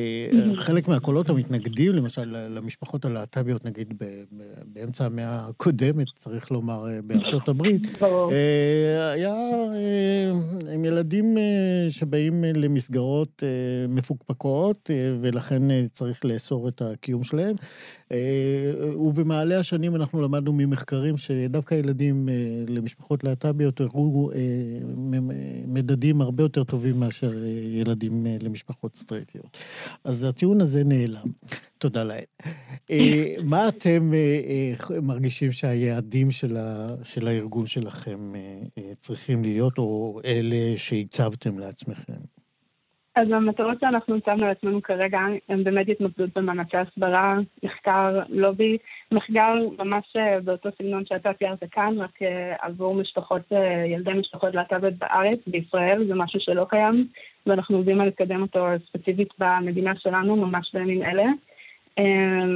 חלק 0.57 0.89
מהקולות 0.89 1.31
המתנגדים, 1.31 1.93
למשל, 1.93 2.37
למשפחות 2.49 3.05
הלהט"ביות, 3.05 3.65
נגיד, 3.65 3.93
ב, 3.99 4.05
ב, 4.05 4.43
באמצע 4.67 5.05
המאה 5.07 5.47
הקודמת, 5.49 6.07
צריך 6.19 6.51
לומר, 6.51 6.89
אה, 6.89 6.99
בארצות 7.03 7.49
הברית, 7.49 7.83
אה, 8.03 9.11
היה 9.11 9.35
אה, 9.75 10.33
הם 10.73 10.85
ילדים 10.85 11.39
אה, 11.39 11.43
שבאים 11.91 12.45
למסגרות 12.45 13.43
אה, 13.43 13.49
מפוקפקות, 13.89 14.91
אה, 14.91 15.17
ולכן 15.21 15.71
אה, 15.71 15.85
צריך 15.93 16.25
לאסור 16.25 16.69
את 16.69 16.83
הקיום 16.83 17.25
שלהם. 17.25 17.57
אה, 18.13 18.19
ובמעלה 18.97 19.59
השנים 19.59 19.97
אנחנו 19.97 20.23
למדנו 20.23 20.46
ממחקרים 20.53 21.17
שדווקא 21.17 21.75
ילדים 21.75 22.29
אה, 22.29 22.35
למשפחות 22.69 23.25
להט"ביות 23.25 23.81
הראו 23.81 24.31
אה, 24.33 24.39
מדדים 25.67 26.21
הרבה 26.21 26.43
יותר 26.43 26.65
טובים 26.65 27.01
מאשר 27.01 27.45
ילדים 27.73 28.27
למשפחות 28.41 28.97
סטרייטיות. 28.97 29.57
אז 30.05 30.25
הטיעון 30.25 30.61
הזה 30.61 30.85
נעלם. 30.85 31.27
תודה 31.79 32.05
לאל. 32.05 32.25
מה 33.45 33.69
אתם 33.69 34.13
מרגישים 35.03 35.53
שהיעדים 35.53 36.31
של 36.31 37.27
הארגון 37.27 37.67
שלכם 37.67 38.33
צריכים 39.01 39.43
להיות, 39.43 39.79
או 39.79 40.21
אלה 40.25 40.77
שהצבתם 40.77 41.59
לעצמכם? 41.59 42.36
אז 43.17 43.29
המטרות 43.31 43.81
שאנחנו 43.81 44.17
הצבנו 44.17 44.47
לעצמנו 44.47 44.83
כרגע 44.83 45.19
הן 45.49 45.65
באמת 45.65 45.89
התמקדות 45.89 46.31
במאמצי 46.37 46.77
הסברה, 46.77 47.39
מחקר, 47.63 48.21
לובי, 48.29 48.79
מחקר 49.13 49.55
ממש 49.79 50.17
אה, 50.17 50.41
באותו 50.41 50.69
סגנון 50.79 51.07
שאתה 51.07 51.33
תיארת 51.33 51.65
כאן, 51.71 51.95
רק 51.99 52.23
אה, 52.23 52.55
עבור 52.61 52.95
משפחות, 52.95 53.43
אה, 53.53 53.85
ילדי 53.87 54.13
משפחות 54.13 54.55
להט"בת 54.55 54.93
בארץ, 54.93 55.39
בישראל, 55.47 56.07
זה 56.09 56.15
משהו 56.15 56.41
שלא 56.41 56.67
קיים, 56.69 57.09
ואנחנו 57.47 57.77
עובדים 57.77 58.01
על 58.01 58.09
לקדם 58.09 58.43
אותו 58.43 58.67
ספציפית 58.89 59.29
במדינה 59.39 59.93
שלנו, 59.97 60.37
ממש 60.37 60.71
בימים 60.75 61.03
אלה. 61.03 61.25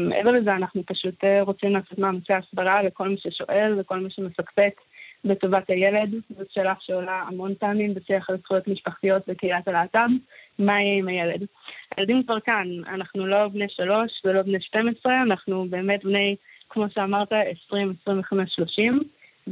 מעבר 0.09 0.31
לזה, 0.31 0.55
אנחנו 0.55 0.83
פשוט 0.87 1.25
רוצים 1.41 1.73
לעשות 1.73 1.99
מאמצי 1.99 2.33
הסברה 2.33 2.83
לכל 2.83 3.09
מי 3.09 3.17
ששואל, 3.19 3.77
לכל 3.79 3.99
מי 3.99 4.11
שמפקפק. 4.11 4.81
בטובת 5.25 5.71
הילד, 5.71 6.11
זאת 6.39 6.51
שאלה 6.51 6.75
שעולה 6.81 7.23
המון 7.27 7.55
פעמים 7.55 7.95
בשיח 7.95 8.31
על 8.31 8.37
זכויות 8.37 8.69
משפחתיות 8.69 9.23
בקהילת 9.29 9.69
הלהט"ב, 9.69 10.11
מה 10.61 10.81
יהיה 10.81 10.99
עם 10.99 11.09
הילד. 11.09 11.47
הילדים 11.97 12.23
כבר 12.23 12.41
כאן, 12.41 12.69
אנחנו 12.87 13.27
לא 13.27 13.49
בני 13.49 13.67
שלוש 13.69 14.11
ולא 14.25 14.43
בני 14.43 14.61
12, 14.61 15.23
אנחנו 15.23 15.67
באמת 15.71 16.05
בני, 16.05 16.37
כמו 16.71 16.85
שאמרת, 16.95 17.33
20, 17.67 17.95
25, 18.03 18.55
30. 18.55 19.01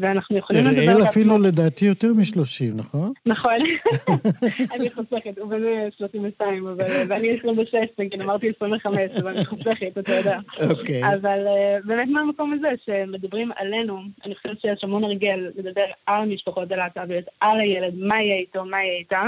ואנחנו 0.01 0.39
יכולים 0.39 0.67
לדבר... 0.67 0.93
אראל 0.93 1.03
אפילו 1.03 1.39
לדעתי 1.39 1.85
יותר 1.85 2.09
משלושים, 2.17 2.73
נכון? 2.77 3.13
נכון. 3.27 3.53
אני 4.75 4.91
חוסכת, 4.91 5.39
הוא 5.39 5.49
בן 5.49 5.63
32, 5.97 6.67
ואני 7.09 7.39
26, 7.39 7.75
נגיד, 7.99 8.23
אמרתי 8.23 8.53
25, 8.57 9.11
אבל 9.21 9.37
אני 9.37 9.45
חוסכת, 9.45 9.99
אתה 9.99 10.13
יודע. 10.13 10.39
אוקיי. 10.71 11.03
אבל 11.15 11.47
אה, 11.47 11.79
באמת 11.85 12.09
מהמקום 12.09 12.53
הזה, 12.53 12.69
שמדברים 12.85 13.51
עלינו, 13.57 14.01
אני 14.25 14.35
חושבת 14.35 14.61
שיש 14.61 14.85
המון 14.85 15.05
הרגל 15.05 15.51
לדבר 15.57 15.85
על 16.07 16.23
המשפחות 16.23 16.73
הלהט"ביות, 16.73 17.25
על 17.41 17.61
הילד, 17.61 17.95
מה 17.97 18.23
יהיה 18.23 18.37
איתו, 18.37 18.65
מה 18.65 18.77
יהיה 18.77 18.99
איתה. 18.99 19.23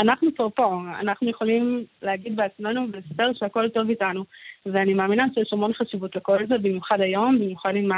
אנחנו 0.00 0.34
כבר 0.36 0.48
פה, 0.54 0.80
אנחנו 1.00 1.30
יכולים 1.30 1.84
להגיד 2.02 2.36
בעצמנו 2.36 2.86
ולספר 2.92 3.30
שהכל 3.34 3.68
טוב 3.68 3.88
איתנו, 3.88 4.24
ואני 4.66 4.94
מאמינה 4.94 5.24
שיש 5.34 5.52
המון 5.52 5.72
חשיבות 5.72 6.16
לכל 6.16 6.46
זה, 6.48 6.58
במיוחד 6.58 7.00
היום, 7.00 7.38
במיוחד 7.38 7.76
עם 7.76 7.88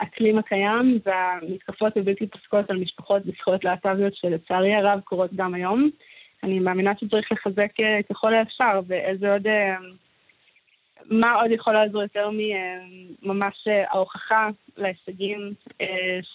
האקלים 0.00 0.38
הקיים 0.38 0.98
והמתקפות 1.06 1.96
הבלתי 1.96 2.26
פוסקות 2.26 2.70
על 2.70 2.76
משפחות 2.76 3.26
בזכויות 3.26 3.64
להט"ביות 3.64 4.14
שלצערי 4.14 4.74
הרב 4.74 5.00
קורות 5.04 5.34
גם 5.34 5.54
היום. 5.54 5.90
אני 6.42 6.58
מאמינה 6.58 6.92
שצריך 7.00 7.32
לחזק 7.32 7.70
ככל 8.10 8.34
האפשר, 8.34 8.80
ואיזה 8.86 9.32
עוד... 9.32 9.46
מה 11.10 11.34
עוד 11.34 11.50
יכול 11.50 11.74
לעזור 11.74 12.02
יותר 12.02 12.30
מממש 13.22 13.68
ההוכחה 13.90 14.48
להישגים 14.76 15.52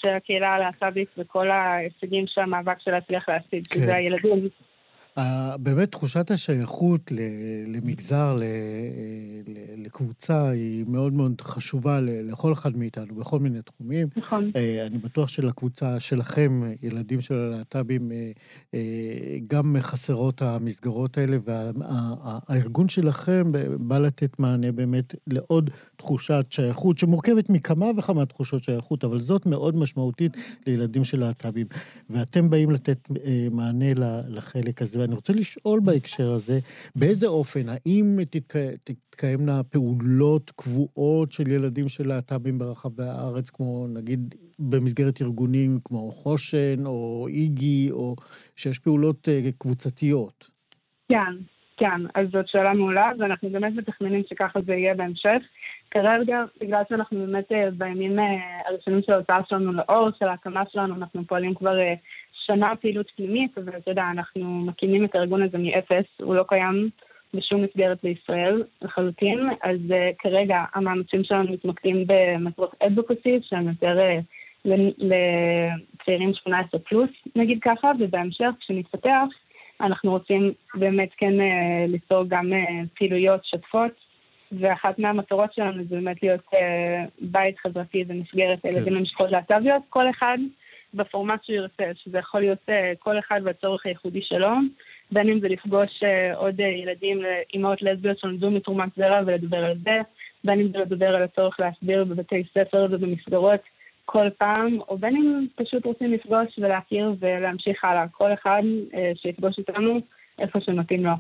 של 0.02 0.08
הקהילה 0.08 0.54
הלהט"בית 0.54 1.10
וכל 1.18 1.52
ההישגים 1.52 2.28
שהמאבק 2.28 2.80
שלה 2.80 2.98
הצליח 2.98 3.30
להשיג, 3.30 3.68
כן. 3.68 3.80
שזה 3.80 3.96
הילדים. 3.96 4.50
באמת 5.60 5.92
תחושת 5.92 6.32
השייכות 6.32 7.12
למגזר, 7.68 8.36
לקבוצה, 9.78 10.50
היא 10.50 10.86
מאוד 10.88 11.14
מאוד 11.14 11.42
חשובה 11.42 12.00
לכל 12.02 12.54
אחד 12.54 12.78
מאיתנו, 12.78 13.16
בכל 13.16 13.40
מיני 13.40 13.62
תחומים. 13.62 14.08
נכון. 14.18 14.52
אה, 14.56 14.86
אני 14.86 14.98
בטוח 14.98 15.28
שלקבוצה 15.28 16.00
שלכם, 16.00 16.62
ילדים 16.82 17.22
של 17.22 17.36
הלהט"בים, 17.36 18.12
אה, 18.12 18.32
אה, 18.74 18.80
גם 19.48 19.76
חסרות 19.80 20.42
המסגרות 20.42 21.18
האלה, 21.18 21.38
והארגון 21.46 22.90
שלכם 22.90 23.52
בא 23.80 23.98
לתת 23.98 24.40
מענה 24.40 24.72
באמת 24.72 25.16
לעוד 25.28 25.70
תחושת 25.98 26.46
שייכות, 26.50 26.98
שמורכבת 26.98 27.50
מכמה 27.50 27.86
וכמה 27.98 28.26
תחושות 28.26 28.64
שייכות, 28.64 29.04
אבל 29.04 29.20
זאת 29.20 29.46
מאוד 29.46 29.76
משמעותית 29.76 30.38
לילדים 30.68 31.04
של 31.04 31.20
להט"בים. 31.20 31.68
ואתם 32.10 32.50
באים 32.50 32.72
לתת 32.72 33.10
מענה 33.52 33.94
לחלק 34.28 34.82
הזה. 34.82 35.03
ואני 35.04 35.16
רוצה 35.16 35.34
לשאול 35.34 35.80
בהקשר 35.84 36.32
הזה, 36.32 36.60
באיזה 36.96 37.28
אופן, 37.28 37.70
האם 37.70 38.18
תתק... 38.32 38.54
תתקיימנה 39.14 39.64
פעולות 39.64 40.52
קבועות 40.52 41.32
של 41.32 41.52
ילדים 41.52 41.90
של 41.90 42.08
להט"בים 42.08 42.60
ברחבי 42.60 43.04
הארץ, 43.04 43.50
כמו 43.50 43.88
נגיד 43.88 44.36
במסגרת 44.60 45.22
ארגונים 45.22 45.80
כמו 45.86 46.12
חושן 46.12 46.86
או 46.86 47.28
איגי, 47.28 47.92
או 47.92 48.16
שיש 48.56 48.80
פעולות 48.80 49.28
uh, 49.28 49.52
קבוצתיות? 49.58 50.50
כן, 51.10 51.34
כן. 51.78 52.02
אז 52.16 52.28
זאת 52.32 52.48
שאלה 52.48 52.74
מעולה, 52.74 53.12
ואנחנו 53.20 53.50
באמת 53.50 53.74
מתכננים 53.74 54.24
שככה 54.30 54.60
זה 54.66 54.74
יהיה 54.74 54.96
בהמשך. 54.96 55.42
כרגע, 55.92 56.44
בגלל 56.62 56.82
שאנחנו 56.90 57.20
באמת 57.20 57.52
uh, 57.52 57.56
בימים 57.78 58.20
uh, 58.20 58.22
הראשונים 58.70 59.02
של 59.06 59.14
ההוצאה 59.14 59.40
שלנו 59.50 59.74
לאור, 59.74 60.10
של 60.20 60.28
ההקמה 60.28 60.64
שלנו, 60.72 60.96
אנחנו 60.96 61.28
פועלים 61.28 61.56
כבר 61.56 61.76
שנה 62.46 62.76
פעילות 62.76 63.12
פנימית, 63.16 63.58
אבל 63.58 63.78
אתה 63.78 63.92
יודע, 63.92 64.04
אנחנו 64.12 64.62
מקימים 64.66 65.06
את 65.06 65.16
הארגון 65.16 65.44
הזה 65.44 65.58
מאפס, 65.58 66.06
הוא 66.22 66.36
לא 66.36 66.44
קיים 66.48 66.90
בשום 67.34 67.64
מסגרת 67.64 67.98
בישראל 68.04 68.64
לחלוטין, 68.82 69.40
אז 69.64 69.78
uh, 69.90 69.94
כרגע 70.20 70.64
המאמצים 70.74 71.24
שלנו 71.24 71.54
מתמקדים 71.54 72.04
במטרות 72.08 72.76
אדבוקסי, 72.80 73.40
שהם 73.42 73.68
יותר 73.68 73.98
uh, 73.98 74.70
לצעירים 74.98 76.34
18 76.34 76.80
פלוס, 76.80 77.10
נגיד 77.36 77.60
ככה, 77.62 77.92
ובהמשך, 78.00 78.50
כשנתפתח, 78.60 79.26
אנחנו 79.82 80.12
רוצים 80.12 80.52
באמת 80.76 81.10
כן 81.18 81.40
uh, 81.40 81.88
ליצור 81.88 82.24
גם 82.28 82.54
uh, 82.54 82.88
פעילויות 82.98 83.46
שוטפות, 83.46 83.92
ואחת 84.52 85.00
מהמטרות 85.00 85.54
שלנו 85.54 85.84
זה 85.84 85.96
באמת 85.96 86.24
להיות 86.24 86.44
uh, 86.54 86.58
בית 87.22 87.60
חברתי 87.60 88.04
ומסגרת 88.08 88.62
כן. 88.62 88.70
ילדים 88.70 88.94
למשפחות 88.94 89.32
להט"ביות, 89.32 89.82
כל 89.90 90.10
אחד 90.10 90.38
בפורמט 90.94 91.44
שהוא 91.44 91.56
ירצה, 91.56 91.84
שזה 92.04 92.18
יכול 92.18 92.42
להיות 92.42 92.60
uh, 92.70 92.72
כל 93.00 93.20
אחד 93.20 93.42
והצורך 93.44 93.86
הייחודי 93.86 94.22
שלו, 94.22 94.52
בין 95.12 95.30
אם 95.30 95.40
זה 95.40 95.48
לפגוש 95.48 96.04
uh, 96.04 96.36
עוד 96.36 96.60
uh, 96.60 96.64
ילדים, 96.64 97.22
אימהות 97.54 97.82
לסביות 97.82 98.20
שנולדו 98.20 98.52
מתרומת 98.52 98.90
זרע 98.98 99.22
ולדבר 99.26 99.66
על 99.66 99.78
זה, 99.84 100.02
בין 100.44 100.60
אם 100.60 100.72
זה 100.72 100.78
לדבר 100.78 101.16
על 101.16 101.24
הצורך 101.24 101.60
להסביר 101.60 102.04
בבתי 102.04 102.44
ספר 102.54 102.88
ובמסגרות 102.92 103.60
כל 104.06 104.28
פעם, 104.38 104.80
או 104.90 104.98
בין 104.98 105.16
אם 105.16 105.46
פשוט 105.56 105.86
רוצים 105.86 106.12
לפגוש 106.14 106.60
ולהכיר 106.60 107.16
ולהמשיך 107.20 107.84
הלאה. 107.84 108.08
כל 108.08 108.34
אחד 108.34 108.62
שיפגוש 109.16 109.60
אותנו 109.60 110.00
איפה 110.40 110.60
שמתאים 110.62 111.06
לו. 111.06 111.12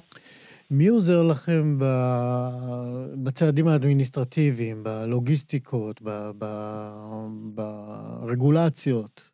מי 0.72 0.88
עוזר 0.88 1.24
לכם 1.24 1.80
בצעדים 3.24 3.68
האדמיניסטרטיביים, 3.68 4.84
בלוגיסטיקות, 4.84 6.01
ברגולציות? 8.25 9.33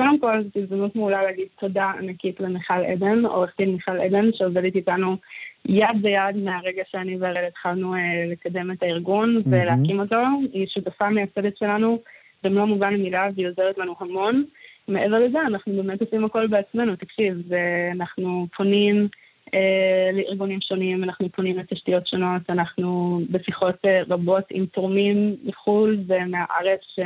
קודם 0.00 0.18
כל, 0.20 0.42
זאת 0.42 0.56
הזדמנות 0.56 0.96
מעולה 0.96 1.22
להגיד 1.22 1.46
תודה 1.60 1.92
ענקית 1.98 2.40
למיכל 2.40 2.84
עדן, 2.84 3.24
עורך 3.24 3.52
דין 3.58 3.72
מיכל 3.72 4.00
עדן, 4.00 4.24
שעובדת 4.32 4.74
איתנו 4.74 5.16
יד 5.64 6.02
ביד 6.02 6.36
מהרגע 6.36 6.82
שאני 6.90 7.16
והראל 7.16 7.44
התחלנו 7.48 7.94
אה, 7.94 8.00
לקדם 8.32 8.70
את 8.70 8.82
הארגון 8.82 9.36
mm-hmm. 9.36 9.48
ולהקים 9.50 10.00
אותו. 10.00 10.16
היא 10.52 10.66
שותפה 10.66 11.08
מייסדת 11.10 11.56
שלנו 11.56 11.98
במלוא 12.44 12.64
מובן 12.64 12.94
המילה 12.94 13.28
והיא 13.34 13.48
עוזרת 13.48 13.78
לנו 13.78 13.94
המון. 14.00 14.44
מעבר 14.88 15.18
לזה, 15.18 15.38
אנחנו 15.40 15.72
באמת 15.72 16.00
עושים 16.00 16.24
הכל 16.24 16.46
בעצמנו. 16.46 16.96
תקשיב, 16.96 17.52
אנחנו 17.92 18.46
פונים 18.56 19.08
אה, 19.54 20.10
לארגונים 20.12 20.60
שונים, 20.60 21.04
אנחנו 21.04 21.28
פונים 21.28 21.58
לתשתיות 21.58 22.06
שונות, 22.06 22.42
אנחנו 22.48 23.20
בשיחות 23.30 23.76
אה, 23.84 24.02
רבות 24.08 24.44
עם 24.50 24.66
תורמים 24.66 25.36
מחו"ל 25.44 25.98
ומהארץ 26.06 26.80
ש... 26.94 27.00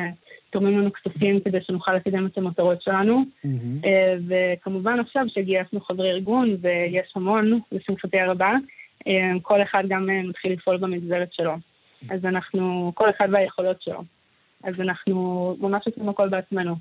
תורמים 0.53 0.79
לנו 0.79 0.93
כספים 0.93 1.41
כדי 1.41 1.59
שנוכל 1.63 1.95
לקדם 1.95 2.27
את 2.27 2.39
המטרות 2.39 2.83
שלנו. 2.83 3.23
Mm-hmm. 3.23 3.87
וכמובן 4.29 5.01
עכשיו 5.01 5.25
שגייסנו 5.29 5.81
חברי 5.81 6.11
ארגון, 6.11 6.57
ויש 6.61 7.13
המון, 7.17 7.61
לשמחתי 7.73 8.21
הרבה, 8.21 8.51
אה, 9.07 9.33
כל 9.43 9.63
אחד 9.63 9.85
גם 9.89 10.11
אה, 10.11 10.23
מתחיל 10.23 10.53
לפעול 10.53 10.77
במגזרת 10.77 11.33
שלו. 11.33 11.53
אז 12.11 12.25
אנחנו, 12.25 12.93
כל 12.95 13.11
אחד 13.11 13.29
והיכולות 13.33 13.83
שלו. 13.83 14.03
אז 14.65 14.81
אנחנו 14.81 15.57
ממש 15.61 15.87
עושים 15.87 16.09
הכל 16.09 16.29
בעצמנו. 16.29 16.75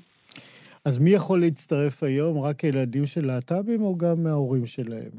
אז 0.84 0.98
מי 0.98 1.10
יכול 1.10 1.40
להצטרף 1.40 2.02
היום? 2.02 2.44
רק 2.44 2.64
ילדים 2.64 3.06
של 3.06 3.26
להט"בים 3.26 3.82
או 3.82 3.96
גם 3.96 4.22
מההורים 4.24 4.66
שלהם? 4.66 5.10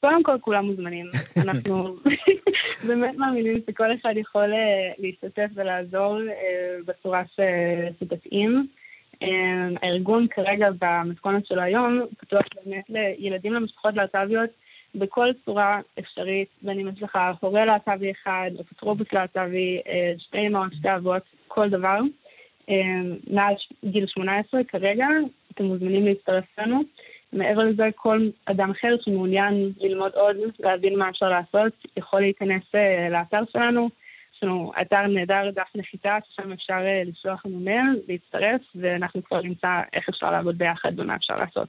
קודם 0.00 0.22
כל, 0.22 0.36
כולם 0.40 0.64
מוזמנים. 0.64 1.06
אנחנו 1.42 1.96
באמת 2.86 3.14
מאמינים 3.16 3.60
שכל 3.66 3.94
אחד 3.94 4.12
יכול 4.16 4.54
אה, 4.54 4.92
להשתתף 4.98 5.48
ולעזור 5.54 6.18
אה, 6.28 6.76
בצורה 6.86 7.22
שתתאים. 8.00 8.66
אה, 9.22 9.28
הארגון 9.82 10.26
כרגע 10.30 10.68
במתכונת 10.80 11.46
שלו 11.46 11.62
היום 11.62 12.00
פתוח 12.18 12.42
באמת 12.64 12.84
לילדים 12.88 13.54
למשפחות 13.54 13.94
להט"ביות 13.94 14.50
בכל 14.94 15.28
צורה 15.44 15.80
אפשרית, 15.98 16.48
בין 16.62 16.80
אם 16.80 16.88
יש 16.88 17.02
לך 17.02 17.18
הורה 17.40 17.64
להט"בי 17.64 18.10
אחד, 18.10 18.50
אפוטרופוס 18.60 19.06
להט"בי, 19.12 19.80
שתי 20.18 20.46
אמהות, 20.46 20.72
שתי 20.78 20.94
אבות, 20.94 21.22
כל 21.48 21.68
דבר. 21.68 21.98
מעל 23.30 23.54
גיל 23.84 24.06
18 24.06 24.64
כרגע, 24.64 25.06
אתם 25.52 25.64
מוזמנים 25.64 26.04
להצטרף 26.04 26.44
אלינו. 26.58 26.80
מעבר 27.32 27.62
לזה, 27.62 27.88
כל 27.96 28.28
אדם 28.44 28.70
אחר 28.70 28.96
שמעוניין 29.00 29.72
ללמוד 29.80 30.12
עוד, 30.14 30.36
להבין 30.58 30.98
מה 30.98 31.08
אפשר 31.08 31.28
לעשות, 31.28 31.72
יכול 31.96 32.20
להיכנס 32.20 32.62
אה, 32.74 33.08
לאתר 33.10 33.42
שלנו. 33.52 33.88
יש 34.36 34.42
לנו 34.42 34.72
אתר 34.80 35.06
נהדר, 35.06 35.50
דף 35.54 35.68
נחיתה, 35.74 36.18
ששם 36.28 36.52
אפשר 36.52 36.74
אה, 36.86 37.02
לשלוח 37.04 37.46
לנו 37.46 37.60
מייל, 37.60 38.00
להצטרף, 38.08 38.60
ואנחנו 38.74 39.24
כבר 39.24 39.42
נמצא 39.42 39.68
איך 39.92 40.08
אפשר 40.08 40.30
לעבוד 40.30 40.58
ביחד 40.58 41.00
ומה 41.00 41.16
אפשר 41.16 41.36
לעשות. 41.36 41.68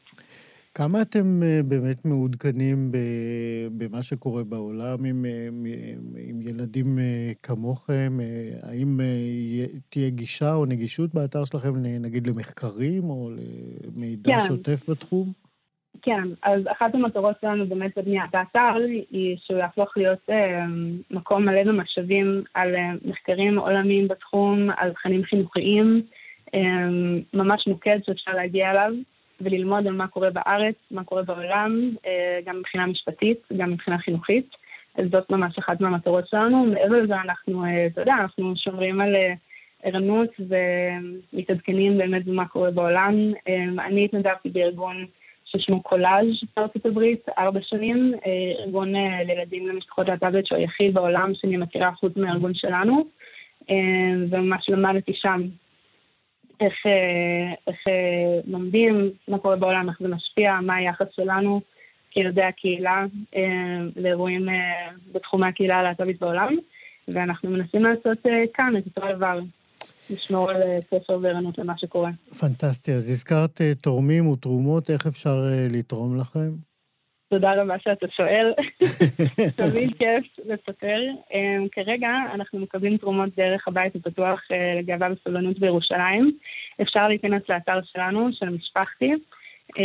כמה 0.75 1.01
אתם 1.01 1.43
אה, 1.43 1.59
באמת 1.67 2.05
מעודכנים 2.05 2.91
במה 3.77 4.01
שקורה 4.01 4.43
בעולם 4.43 5.05
עם, 5.05 5.25
עם 6.17 6.41
ילדים 6.41 6.97
כמוכם? 7.43 8.17
האם 8.63 8.99
תהיה 9.89 10.09
גישה 10.09 10.53
או 10.53 10.65
נגישות 10.65 11.13
באתר 11.13 11.45
שלכם, 11.45 11.73
נגיד, 11.99 12.27
למחקרים 12.27 13.03
או 13.03 13.29
למידע 13.95 14.39
כן. 14.39 14.45
שוטף 14.47 14.89
בתחום? 14.89 15.50
כן, 16.01 16.23
אז 16.43 16.61
אחת 16.71 16.95
המטרות 16.95 17.35
שלנו 17.41 17.67
באמת 17.67 17.97
בבניית 17.97 18.35
האתר 18.35 18.75
היא 19.11 19.37
שהוא 19.37 19.59
יהפוך 19.59 19.97
להיות 19.97 20.29
אה, 20.29 20.65
מקום 21.11 21.45
מלא 21.45 21.63
במשאבים 21.63 22.43
על 22.53 22.75
אה, 22.75 22.91
מחקרים 23.05 23.59
עולמיים 23.59 24.07
בתחום, 24.07 24.69
על 24.77 24.93
תכנים 24.93 25.23
חינוכיים, 25.23 26.01
אה, 26.55 26.59
ממש 27.33 27.67
מוקד 27.67 27.99
שאפשר 28.05 28.31
להגיע 28.31 28.71
אליו 28.71 28.91
וללמוד 29.41 29.87
על 29.87 29.93
מה 29.93 30.07
קורה 30.07 30.29
בארץ, 30.29 30.75
מה 30.91 31.03
קורה 31.03 31.23
בעולם, 31.23 31.91
אה, 32.05 32.39
גם 32.45 32.59
מבחינה 32.59 32.85
משפטית, 32.85 33.41
גם 33.57 33.71
מבחינה 33.71 33.97
חינוכית. 33.97 34.55
אז 34.95 35.05
זאת 35.11 35.29
ממש 35.29 35.57
אחת 35.57 35.81
מהמטרות 35.81 36.27
שלנו. 36.27 36.65
מעבר 36.65 36.95
לזה 37.03 37.15
אנחנו, 37.15 37.65
אה, 37.65 37.85
אתה 37.85 38.01
יודע, 38.01 38.13
אנחנו 38.13 38.53
שומרים 38.55 39.01
על... 39.01 39.15
אה, 39.15 39.33
ערנות 39.83 40.29
ומתעדכנים 40.39 41.97
באמת 41.97 42.25
במה 42.25 42.47
קורה 42.47 42.71
בעולם. 42.71 43.13
אה, 43.47 43.85
אני 43.85 44.05
התנדבתי 44.05 44.49
בארגון 44.49 45.05
ששמו 45.51 45.83
קולאז' 45.83 46.25
בארצות 46.57 46.85
הברית, 46.85 47.29
ארבע 47.37 47.59
שנים, 47.61 48.13
אה, 48.25 48.63
ארגון 48.63 48.95
אה, 48.95 49.23
לילדים 49.23 49.67
למשפחות 49.67 50.07
להט"ביות 50.07 50.45
שהוא 50.45 50.57
היחיד 50.57 50.93
בעולם 50.93 51.31
שאני 51.35 51.57
מכירה 51.57 51.91
חוץ 51.91 52.17
מהארגון 52.17 52.53
שלנו, 52.53 53.05
אה, 53.69 53.75
וממש 54.29 54.69
למדתי 54.69 55.13
שם 55.15 55.41
איך, 56.61 56.73
איך 57.67 57.77
לומדים, 58.47 59.11
מה 59.27 59.37
קורה 59.37 59.55
בעולם, 59.55 59.89
איך 59.89 59.97
זה 60.01 60.07
משפיע, 60.07 60.59
מה 60.61 60.75
היחס 60.75 61.07
שלנו 61.15 61.61
כילדי 62.11 62.43
הקהילה 62.43 63.05
לאירועים 63.95 64.47
בתחומי 65.11 65.47
הקהילה 65.47 65.79
הלהט"בית 65.79 66.19
בעולם, 66.19 66.55
ואנחנו 67.07 67.49
מנסים 67.49 67.83
לעשות 67.83 68.17
כאן 68.53 68.77
את 68.77 68.83
אותו 68.85 69.07
דבר. 69.15 69.39
לשמור 70.09 70.49
על 70.49 70.61
ספר 70.81 71.13
אה, 71.13 71.19
וערנות 71.21 71.57
למה 71.57 71.77
שקורה. 71.77 72.09
פנטסטי. 72.39 72.91
אז 72.91 73.09
הזכרת 73.09 73.61
אה, 73.61 73.75
תורמים 73.83 74.27
ותרומות, 74.27 74.89
איך 74.89 75.07
אפשר 75.07 75.43
אה, 75.51 75.67
לתרום 75.71 76.17
לכם? 76.17 76.49
תודה 77.29 77.61
רבה 77.61 77.75
שאתה 77.79 78.05
שואל. 78.15 78.53
תמיד 79.61 79.89
כיף 79.97 80.45
לספר. 80.45 80.99
Um, 81.29 81.69
כרגע 81.71 82.09
אנחנו 82.33 82.59
מקבלים 82.59 82.97
תרומות 82.97 83.29
דרך 83.37 83.67
הבית 83.67 83.95
הפתוח 83.95 84.41
לגאווה 84.79 85.07
וסבלנות 85.11 85.59
בירושלים. 85.59 86.37
אפשר 86.81 87.07
להיכנס 87.07 87.41
לאתר 87.49 87.79
שלנו, 87.83 88.29
של 88.33 88.49
משפחתי, 88.49 89.11
um, 89.69 89.79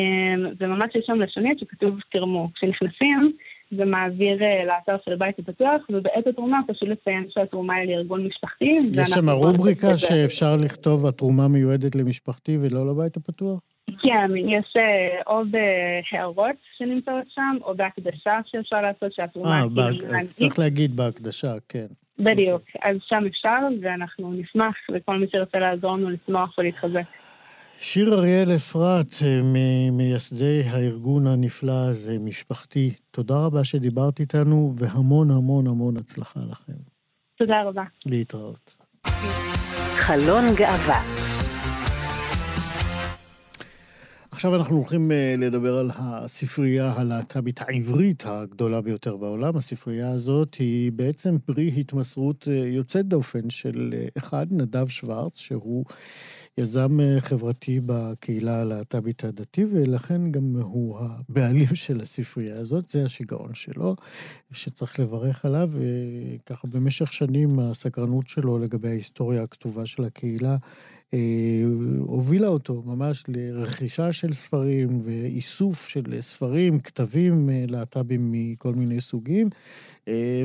וממש 0.59 0.95
יש 0.95 1.05
שם 1.07 1.21
לשונית 1.21 1.59
שכתוב 1.59 1.99
תרמו. 2.11 2.49
כשנכנסים, 2.55 3.33
זה 3.71 3.85
מעביר 3.85 4.39
uh, 4.39 4.67
לאתר 4.67 4.97
של 5.05 5.13
הבית 5.13 5.39
הפתוח, 5.39 5.83
ובעת 5.91 6.27
התרומה 6.27 6.61
פשוט 6.67 6.89
לציין 6.89 7.27
שהתרומה 7.31 7.75
היא 7.75 7.89
לארגון 7.89 8.27
משפחתי. 8.27 8.79
יש 8.93 9.09
שם 9.09 9.31
רובריקה 9.31 9.97
שאפשר 9.97 10.57
לכתוב, 10.57 11.07
התרומה 11.07 11.49
מיועדת 11.49 11.95
למשפחתי 11.95 12.59
ולא 12.61 12.87
לבית 12.91 13.17
הפתוח? 13.17 13.61
כן, 14.03 14.31
יש 14.37 14.75
אה, 14.77 15.21
או 15.27 15.43
בהערות 15.51 16.57
שנמצאות 16.79 17.25
שם, 17.35 17.57
או 17.65 17.75
בהקדשה 17.77 18.39
שאפשר 18.47 18.81
לעשות, 18.81 19.13
שהתרומה... 19.13 19.61
אה, 19.61 19.69
בהק... 19.69 20.03
אז 20.21 20.37
צריך 20.37 20.59
להגיד 20.59 20.97
בהקדשה, 20.97 21.53
כן. 21.69 21.87
בדיוק, 22.19 22.63
okay. 22.63 22.79
אז 22.83 22.97
שם 23.07 23.25
אפשר, 23.27 23.59
ואנחנו 23.83 24.33
נשמח 24.33 24.75
לכל 24.89 25.19
מי 25.19 25.27
שרוצה 25.33 25.59
לעזור 25.59 25.97
לנו 25.97 26.11
לצמוח 26.11 26.59
ולהתחזק. 26.59 27.05
שיר 27.79 28.15
אריאל 28.15 28.57
אפרת, 28.57 29.15
אה, 29.23 29.41
ממייסדי 29.43 30.63
הארגון 30.63 31.27
הנפלא 31.27 31.87
הזה, 31.89 32.19
משפחתי, 32.19 32.95
תודה 33.11 33.39
רבה 33.39 33.65
שדיברת 33.65 34.21
איתנו, 34.21 34.73
והמון 34.77 35.31
המון 35.31 35.67
המון 35.67 35.97
הצלחה 35.97 36.41
לכם. 36.51 36.73
תודה 37.39 37.63
רבה. 37.63 37.85
להתראות. 38.07 38.77
חלון 39.97 40.45
גאווה 40.57 41.03
עכשיו 44.37 44.55
אנחנו 44.55 44.77
הולכים 44.77 45.13
אה, 45.13 45.35
לדבר 45.39 45.79
על 45.79 45.91
הספרייה 45.95 46.93
הלהט"בית 46.93 47.61
העברית 47.61 48.23
הגדולה 48.27 48.81
ביותר 48.81 49.17
בעולם. 49.17 49.57
הספרייה 49.57 50.11
הזאת 50.11 50.55
היא 50.55 50.93
בעצם 50.93 51.37
פרי 51.39 51.73
התמסרות 51.77 52.49
אה, 52.51 52.55
יוצאת 52.55 53.07
דופן 53.07 53.51
של 53.51 53.95
אה, 53.97 54.07
אחד, 54.19 54.47
נדב 54.51 54.89
שוורץ, 54.89 55.39
שהוא 55.39 55.85
יזם 56.59 56.99
חברתי 57.19 57.81
בקהילה 57.87 58.61
הלהט"בית 58.61 59.25
הדתי, 59.25 59.65
ולכן 59.71 60.33
גם 60.33 60.57
הוא 60.57 60.99
הבעלים 61.01 61.75
של 61.85 62.01
הספרייה 62.01 62.59
הזאת, 62.59 62.89
זה 62.89 63.05
השיגעון 63.05 63.55
שלו, 63.55 63.97
שצריך 64.53 65.01
לברך 65.01 65.45
עליו, 65.45 65.71
וככה 65.73 66.69
במשך 66.69 67.13
שנים 67.13 67.59
הסקרנות 67.59 68.29
שלו 68.29 68.59
לגבי 68.59 68.89
ההיסטוריה 68.89 69.43
הכתובה 69.43 69.87
של 69.87 70.05
הקהילה 70.05 70.57
הובילה 72.01 72.49
אותו 72.49 72.83
ממש 72.87 73.25
לרכישה 73.29 74.13
של 74.13 74.33
ספרים 74.33 75.01
ואיסוף 75.05 75.89
של 75.89 76.21
ספרים, 76.21 76.79
כתבים 76.81 77.51
אה, 77.51 77.65
להט"בים 77.69 78.33
מכל 78.33 78.75
מיני 78.75 79.01
סוגים, 79.01 79.47
אה, 79.47 79.96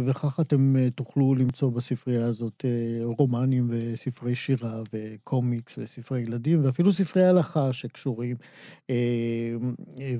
וכך 0.05 0.39
אתם 0.39 0.75
תוכלו 0.95 1.35
למצוא 1.35 1.69
בספרייה 1.71 2.25
הזאת 2.25 2.65
רומנים 3.03 3.67
וספרי 3.69 4.35
שירה 4.35 4.81
וקומיקס 4.93 5.77
וספרי 5.77 6.21
ילדים 6.21 6.65
ואפילו 6.65 6.93
ספרי 6.93 7.25
הלכה 7.25 7.73
שקשורים. 7.73 8.35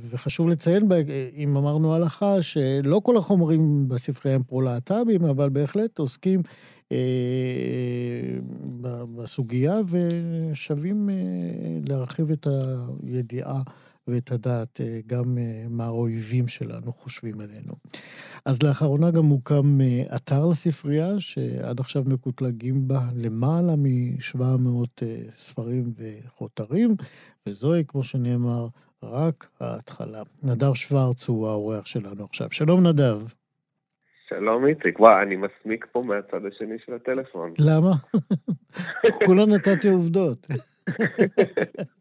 וחשוב 0.09 0.49
לציין, 0.49 0.89
אם 1.35 1.57
אמרנו 1.57 1.93
הלכה, 1.93 2.41
שלא 2.41 3.01
כל 3.03 3.17
החומרים 3.17 3.87
בספרייה 3.87 4.35
הם 4.35 4.43
פרו-להט"בים, 4.43 5.25
אבל 5.25 5.49
בהחלט 5.49 5.99
עוסקים 5.99 6.41
אה, 6.91 6.97
בסוגיה, 9.15 9.79
ושווים 9.89 11.09
אה, 11.09 11.15
להרחיב 11.89 12.31
את 12.31 12.47
הידיעה 13.03 13.61
ואת 14.07 14.31
הדעת 14.31 14.81
אה, 14.81 14.99
גם 15.07 15.37
מה 15.69 15.85
האויבים 15.85 16.47
שלנו 16.47 16.93
חושבים 16.93 17.39
עלינו. 17.39 17.73
אז 18.45 18.63
לאחרונה 18.63 19.11
גם 19.11 19.25
הוקם 19.25 19.77
אתר 20.15 20.45
לספרייה, 20.45 21.19
שעד 21.19 21.79
עכשיו 21.79 22.03
מקוטלגים 22.05 22.87
בה 22.87 22.99
למעלה 23.15 23.75
מ-700 23.75 25.03
ספרים 25.35 25.93
וחותרים, 25.97 26.95
וזוהי, 27.47 27.83
כמו 27.87 28.03
שנאמר, 28.03 28.67
רק 29.03 29.47
ההתחלה. 29.59 30.23
נדב 30.43 30.73
שוורץ 30.73 31.29
הוא 31.29 31.47
האורח 31.47 31.85
שלנו 31.85 32.23
עכשיו. 32.23 32.47
שלום 32.51 32.87
נדב. 32.87 33.17
שלום 34.29 34.65
איציק, 34.65 34.99
וואי, 34.99 35.23
אני 35.23 35.35
מסמיק 35.35 35.85
פה 35.91 36.03
מהצד 36.03 36.45
השני 36.45 36.75
של 36.85 36.93
הטלפון. 36.93 37.53
למה? 37.59 37.91
כולה 39.25 39.45
נתתי 39.45 39.89
עובדות. 39.89 40.47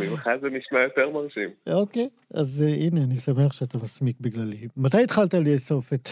ממך 0.00 0.28
זה 0.40 0.50
נשמע 0.50 0.80
יותר 0.80 1.10
מרשים. 1.10 1.48
אוקיי, 1.72 2.08
אז 2.34 2.64
uh, 2.64 2.86
הנה, 2.86 3.00
אני 3.06 3.14
שמח 3.14 3.52
שאתה 3.52 3.78
מסמיק 3.78 4.16
בגללי. 4.20 4.68
מתי 4.76 5.02
התחלת 5.04 5.34
לאסוף 5.34 5.92
את, 5.92 6.08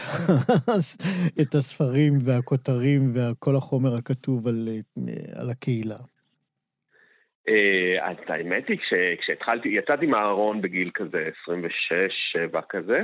את 1.41 1.55
הספרים 1.55 2.13
והכותרים 2.25 3.01
וכל 3.13 3.55
החומר 3.55 3.95
הכתוב 3.95 4.47
על, 4.47 4.67
אה, 4.67 5.41
על 5.41 5.49
הקהילה? 5.49 5.95
Uh, 7.49 8.01
אז 8.01 8.15
האמת 8.27 8.67
היא, 8.67 8.77
כשהתחלתי, 9.21 9.69
יצאתי 9.69 10.05
מהארון 10.05 10.61
בגיל 10.61 10.91
כזה 10.93 11.29
26-7 12.53 12.61
כזה, 12.69 13.01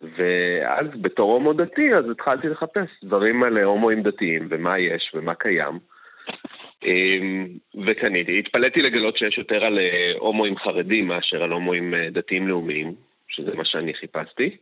ואז 0.00 0.86
בתור 1.00 1.32
הומו 1.32 1.52
דתי, 1.52 1.94
אז 1.94 2.04
התחלתי 2.10 2.48
לחפש 2.48 2.88
דברים 3.04 3.42
על 3.42 3.58
הומואים 3.58 4.02
דתיים, 4.02 4.48
ומה 4.50 4.78
יש 4.78 5.12
ומה 5.14 5.34
קיים. 5.34 5.78
אמ, 6.84 7.46
וקניתי. 7.86 8.38
התפלאתי 8.38 8.82
לגלות 8.82 9.16
שיש 9.16 9.38
יותר 9.38 9.64
על 9.64 9.78
אה, 9.78 10.12
הומואים 10.18 10.58
חרדים 10.58 11.08
מאשר 11.08 11.42
על 11.42 11.50
הומואים 11.52 11.94
אה, 11.94 12.10
דתיים 12.10 12.48
לאומיים, 12.48 12.94
שזה 13.28 13.54
מה 13.54 13.64
שאני 13.64 13.94
חיפשתי. 13.94 14.56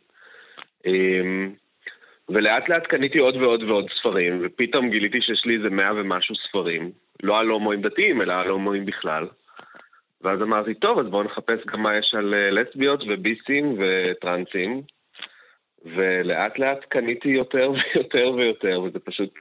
אמ, 0.86 1.50
ולאט 2.28 2.68
לאט 2.68 2.86
קניתי 2.86 3.18
עוד 3.18 3.36
ועוד 3.36 3.62
ועוד 3.62 3.86
ספרים, 3.98 4.40
ופתאום 4.42 4.90
גיליתי 4.90 5.22
שיש 5.22 5.44
לי 5.44 5.56
איזה 5.56 5.70
מאה 5.70 5.94
ומשהו 5.94 6.34
ספרים, 6.36 6.90
לא 7.22 7.38
על 7.38 7.48
הומואים 7.48 7.82
דתיים, 7.82 8.22
אלא 8.22 8.32
על 8.32 8.48
הומואים 8.48 8.86
בכלל. 8.86 9.26
ואז 10.22 10.42
אמרתי, 10.42 10.74
טוב, 10.74 10.98
אז 10.98 11.06
בואו 11.06 11.22
נחפש 11.22 11.66
גם 11.66 11.82
מה 11.82 11.96
יש 11.98 12.14
על 12.14 12.34
אה, 12.34 12.50
לסביות 12.50 13.02
וביסים 13.08 13.78
וטרנסים, 13.78 14.82
ולאט 15.84 16.58
לאט 16.58 16.84
קניתי 16.88 17.28
יותר 17.28 17.70
ויותר 17.94 18.30
ויותר, 18.30 18.80
וזה 18.80 18.98
פשוט 18.98 19.34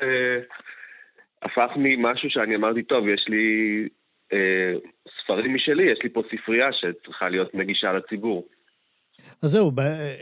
הפך 1.41 1.71
ממשהו 1.75 2.29
שאני 2.29 2.55
אמרתי, 2.55 2.83
טוב, 2.83 3.07
יש 3.07 3.25
לי 3.27 3.47
אה, 4.33 4.73
ספרים 5.23 5.55
משלי, 5.55 5.91
יש 5.91 5.99
לי 6.03 6.09
פה 6.09 6.21
ספרייה 6.31 6.67
שצריכה 6.71 7.29
להיות 7.29 7.55
נגישה 7.55 7.93
לציבור. 7.93 8.47
אז 9.43 9.49
זהו, 9.49 9.71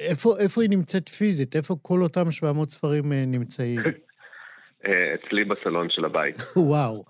איפה, 0.09 0.29
איפה 0.39 0.61
היא 0.61 0.69
נמצאת 0.69 1.09
פיזית? 1.09 1.55
איפה 1.55 1.75
כל 1.81 2.01
אותם 2.01 2.31
700 2.31 2.69
ספרים 2.69 3.13
אה, 3.13 3.23
נמצאים? 3.27 3.79
אה, 4.87 5.15
אצלי 5.15 5.43
בסלון 5.43 5.87
של 5.89 6.05
הבית. 6.05 6.35
וואו, 6.57 7.05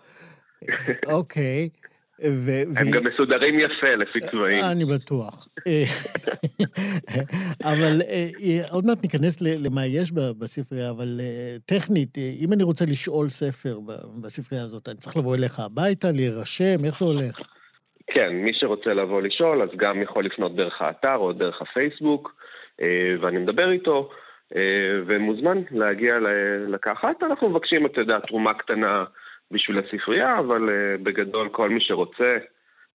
אוקיי. 1.07 1.69
ו... 2.23 2.51
הם 2.77 2.87
ו... 2.87 2.91
גם 2.91 3.03
מסודרים 3.03 3.59
יפה 3.59 3.95
לפי 3.95 4.19
צבעים. 4.19 4.63
אני 4.71 4.85
בטוח. 4.85 5.47
אבל 7.71 8.01
אה, 8.01 8.69
עוד 8.71 8.85
מעט 8.85 9.03
ניכנס 9.03 9.41
למה 9.41 9.85
יש 9.85 10.11
בספרייה, 10.11 10.89
אבל 10.89 11.17
אה, 11.19 11.55
טכנית, 11.65 12.17
אה, 12.17 12.31
אם 12.45 12.53
אני 12.53 12.63
רוצה 12.63 12.85
לשאול 12.85 13.29
ספר 13.29 13.79
בספרייה 14.23 14.63
הזאת, 14.63 14.87
אני 14.87 14.97
צריך 14.97 15.17
לבוא 15.17 15.35
אליך 15.35 15.59
הביתה, 15.59 16.11
להירשם, 16.11 16.85
איך 16.85 16.99
זה 16.99 17.05
הולך? 17.05 17.39
כן, 18.07 18.33
מי 18.33 18.51
שרוצה 18.53 18.93
לבוא 18.93 19.21
לשאול, 19.21 19.61
אז 19.61 19.69
גם 19.77 20.01
יכול 20.01 20.25
לפנות 20.25 20.55
דרך 20.55 20.81
האתר 20.81 21.15
או 21.15 21.33
דרך 21.33 21.61
הפייסבוק, 21.61 22.35
ואני 23.21 23.37
מדבר 23.37 23.71
איתו, 23.71 24.09
ומוזמן 25.07 25.61
להגיע 25.71 26.15
לקחת. 26.67 27.23
אנחנו 27.23 27.49
מבקשים, 27.49 27.85
אתה 27.85 28.01
יודע, 28.01 28.19
תרומה 28.19 28.53
קטנה. 28.53 29.03
בשביל 29.51 29.79
הספרייה, 29.79 30.39
אבל 30.39 30.69
uh, 30.69 31.03
בגדול 31.03 31.49
כל 31.51 31.69
מי 31.69 31.79
שרוצה 31.81 32.37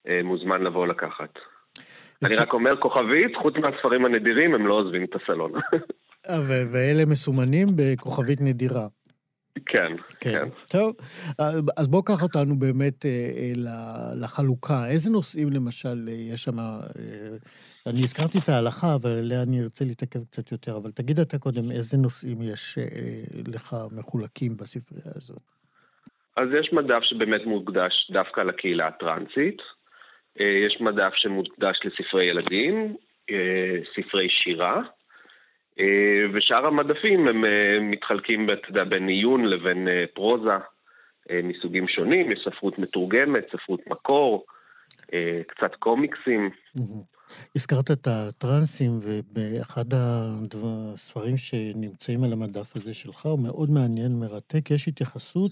uh, 0.06 0.10
מוזמן 0.24 0.62
לבוא 0.62 0.86
לקחת. 0.86 1.38
אני 2.24 2.34
רק 2.34 2.52
אומר 2.52 2.76
כוכבית, 2.80 3.36
חוץ 3.42 3.54
מהספרים 3.56 4.04
הנדירים, 4.04 4.54
הם 4.54 4.66
לא 4.66 4.74
עוזבים 4.74 5.04
את 5.04 5.14
הסלון. 5.14 5.52
אה, 6.30 6.40
ואלה 6.72 7.06
מסומנים 7.06 7.68
בכוכבית 7.76 8.40
נדירה. 8.40 8.86
כן, 9.66 9.92
כן, 10.20 10.32
כן. 10.32 10.48
טוב, 10.68 10.96
אז 11.76 11.88
בוא 11.88 12.02
קח 12.06 12.22
אותנו 12.22 12.58
באמת 12.58 13.04
לחלוקה. 14.14 14.86
איזה 14.88 15.10
נושאים 15.10 15.50
למשל 15.50 16.08
יש 16.08 16.44
שם? 16.44 16.58
אני 17.86 18.02
הזכרתי 18.02 18.38
את 18.38 18.48
ההלכה, 18.48 18.94
אבל 18.94 19.10
עליה 19.10 19.42
אני 19.42 19.60
ארצה 19.60 19.84
להתעכב 19.84 20.24
קצת 20.24 20.52
יותר, 20.52 20.76
אבל 20.76 20.90
תגיד 20.90 21.20
אתה 21.20 21.38
קודם, 21.38 21.70
איזה 21.70 21.96
נושאים 21.96 22.42
יש 22.42 22.78
לך 23.46 23.76
מחולקים 23.98 24.56
בספרייה 24.56 25.12
הזאת? 25.16 25.59
אז 26.36 26.48
יש 26.60 26.72
מדף 26.72 27.02
שבאמת 27.02 27.46
מוקדש 27.46 28.10
דווקא 28.10 28.40
לקהילה 28.40 28.86
הטרנסית, 28.86 29.62
אה, 30.40 30.46
יש 30.66 30.80
מדף 30.80 31.12
שמוקדש 31.14 31.80
לספרי 31.84 32.24
ילדים, 32.24 32.96
אה, 33.30 33.76
ספרי 33.94 34.28
שירה, 34.28 34.82
אה, 35.80 36.24
ושאר 36.32 36.66
המדפים 36.66 37.28
הם 37.28 37.44
מתחלקים, 37.90 38.46
אתה 38.50 38.68
יודע, 38.68 38.84
בין 38.84 39.08
עיון 39.08 39.44
לבין 39.44 39.88
פרוזה 40.14 40.50
מסוגים 41.42 41.88
שונים, 41.88 42.32
יש 42.32 42.40
ספרות 42.44 42.78
מתורגמת, 42.78 43.46
ספרות 43.52 43.80
מקור, 43.86 44.46
קצת 45.46 45.74
קומיקסים. 45.74 46.50
הזכרת 47.56 47.90
את 47.90 48.06
הטרנסים, 48.06 48.98
ובאחד 49.02 49.84
הספרים 49.94 51.36
שנמצאים 51.36 52.24
על 52.24 52.32
המדף 52.32 52.76
הזה 52.76 52.94
שלך, 52.94 53.26
הוא 53.26 53.38
מאוד 53.42 53.70
מעניין, 53.70 54.20
מרתק, 54.20 54.70
יש 54.70 54.88
התייחסות, 54.88 55.50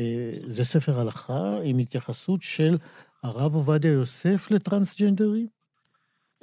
אה, 0.00 0.04
זה 0.32 0.64
ספר 0.64 1.00
הלכה, 1.00 1.42
עם 1.64 1.78
התייחסות 1.78 2.42
של 2.42 2.74
הרב 3.22 3.54
עובדיה 3.54 3.92
יוסף 3.92 4.50
לטרנסג'נדרים? 4.50 5.46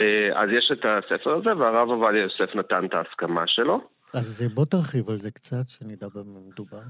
אה, 0.01 0.41
אז 0.41 0.49
יש 0.51 0.71
את 0.71 0.85
הספר 0.85 1.33
הזה, 1.33 1.57
והרב 1.57 1.89
עובדיה 1.89 2.21
יוסף 2.21 2.55
נתן 2.55 2.85
את 2.85 2.93
ההסכמה 2.93 3.43
שלו. 3.47 3.81
אז 4.13 4.47
בוא 4.53 4.65
תרחיב 4.65 5.09
על 5.09 5.17
זה 5.17 5.31
קצת, 5.31 5.67
שנדע 5.67 6.07
במה 6.15 6.39
מדובר. 6.49 6.85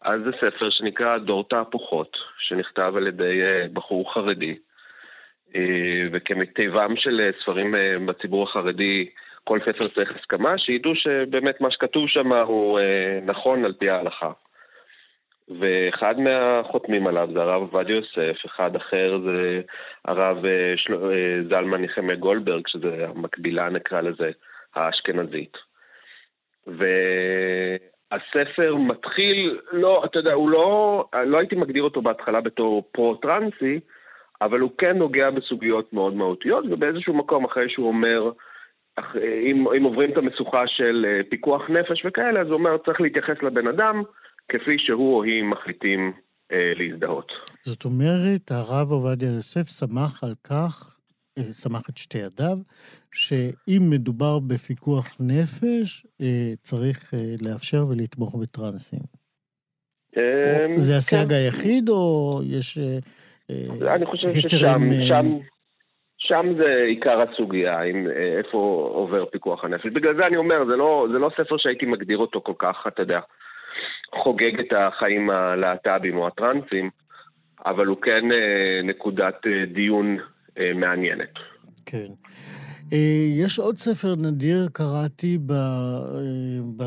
אז 0.00 0.20
זה 0.24 0.30
ספר 0.36 0.70
שנקרא 0.70 1.18
דור 1.18 1.48
תהפוכות, 1.48 2.16
שנכתב 2.38 2.92
על 2.96 3.06
ידי 3.06 3.42
אה, 3.42 3.66
בחור 3.72 4.14
חרדי, 4.14 4.58
וכמטבעם 6.12 6.96
של 6.96 7.30
ספרים 7.42 7.74
בציבור 8.06 8.42
החרדי, 8.42 9.08
כל 9.44 9.58
ספר 9.60 9.88
צריך 9.88 10.16
הסכמה, 10.16 10.58
שידעו 10.58 10.94
שבאמת 10.94 11.60
מה 11.60 11.70
שכתוב 11.70 12.08
שם 12.08 12.32
הוא 12.32 12.80
נכון 13.26 13.64
על 13.64 13.72
פי 13.72 13.90
ההלכה. 13.90 14.30
ואחד 15.48 16.20
מהחותמים 16.20 17.06
עליו 17.06 17.28
זה 17.32 17.42
הרב 17.42 17.62
עובדיה 17.62 17.96
יוסף, 17.96 18.46
אחד 18.46 18.76
אחר 18.76 19.18
זה 19.24 19.60
הרב 20.04 20.44
אה, 20.44 20.74
של... 20.76 20.94
אה, 20.94 21.42
זלמן 21.48 21.82
נחמיה 21.82 22.16
גולדברג, 22.16 22.66
שזה 22.66 23.06
המקבילה 23.08 23.68
נקרא 23.68 24.00
לזה, 24.00 24.30
האשכנזית. 24.74 25.56
והספר 26.66 28.76
מתחיל, 28.76 29.58
לא, 29.72 30.02
אתה 30.04 30.18
יודע, 30.18 30.32
הוא 30.32 30.50
לא, 30.50 31.04
לא 31.26 31.38
הייתי 31.38 31.56
מגדיר 31.56 31.82
אותו 31.82 32.02
בהתחלה 32.02 32.40
בתור 32.40 32.88
פרו-טרנסי, 32.92 33.80
אבל 34.42 34.60
הוא 34.60 34.70
כן 34.78 34.98
נוגע 34.98 35.30
בסוגיות 35.30 35.92
מאוד 35.92 36.14
מהותיות, 36.14 36.64
ובאיזשהו 36.70 37.14
מקום 37.14 37.44
אחרי 37.44 37.68
שהוא 37.68 37.88
אומר, 37.88 38.30
אם, 39.24 39.64
אם 39.76 39.82
עוברים 39.82 40.12
את 40.12 40.16
המשוכה 40.16 40.62
של 40.66 41.06
אה, 41.08 41.20
פיקוח 41.30 41.62
נפש 41.70 42.06
וכאלה, 42.06 42.40
אז 42.40 42.46
הוא 42.46 42.54
אומר, 42.54 42.78
צריך 42.84 43.00
להתייחס 43.00 43.42
לבן 43.42 43.66
אדם, 43.68 44.02
כפי 44.48 44.78
שהוא 44.78 45.16
או 45.16 45.22
היא 45.22 45.44
מחליטים 45.44 46.12
אה, 46.52 46.72
להזדהות. 46.76 47.32
זאת 47.62 47.84
אומרת, 47.84 48.50
הרב 48.50 48.92
עובדיה 48.92 49.28
יוסף 49.28 49.68
שמח 49.68 50.24
על 50.24 50.34
כך, 50.44 51.00
אה, 51.38 51.52
שמח 51.52 51.90
את 51.90 51.96
שתי 51.96 52.18
ידיו, 52.18 52.58
שאם 53.12 53.82
מדובר 53.90 54.38
בפיקוח 54.38 55.16
נפש, 55.20 56.06
אה, 56.20 56.52
צריך 56.62 57.14
אה, 57.14 57.34
לאפשר 57.44 57.86
ולתמוך 57.88 58.34
בטרנסים. 58.34 59.00
אה, 60.16 60.66
זה 60.76 60.96
הסייג 60.96 61.28
כן. 61.28 61.34
היחיד, 61.34 61.88
או 61.88 62.40
יש... 62.44 62.78
אה, 62.78 62.84
אה 62.84 62.98
אני 63.86 64.06
חושב 64.06 64.34
ששם, 64.34 64.82
אה, 64.92 65.06
שם, 65.08 65.38
שם 66.18 66.46
זה 66.62 66.82
עיקר 66.86 67.20
הסוגיה, 67.20 67.82
עם, 67.82 68.06
איפה 68.38 68.90
עובר 68.94 69.24
פיקוח 69.26 69.64
הנפש. 69.64 69.86
בגלל 69.86 70.16
זה 70.20 70.26
אני 70.26 70.36
אומר, 70.36 70.64
זה 70.66 70.76
לא, 70.76 71.06
זה 71.12 71.18
לא 71.18 71.30
ספר 71.36 71.56
שהייתי 71.58 71.86
מגדיר 71.86 72.18
אותו 72.18 72.40
כל 72.40 72.52
כך, 72.58 72.84
אתה 72.88 73.02
יודע, 73.02 73.20
חוגג 74.14 74.60
את 74.60 74.72
החיים 74.76 75.30
הלהט"בים 75.30 76.16
או 76.16 76.26
הטרנסים, 76.26 76.90
אבל 77.66 77.86
הוא 77.86 77.96
כן 78.02 78.32
אה, 78.32 78.80
נקודת 78.84 79.46
אה, 79.46 79.64
דיון 79.66 80.18
אה, 80.58 80.72
מעניינת. 80.74 81.32
כן. 81.86 82.06
יש 82.92 83.58
עוד 83.58 83.76
ספר 83.76 84.14
נדיר, 84.16 84.68
קראתי 84.72 85.38
ב, 85.46 85.52
ב, 86.76 86.82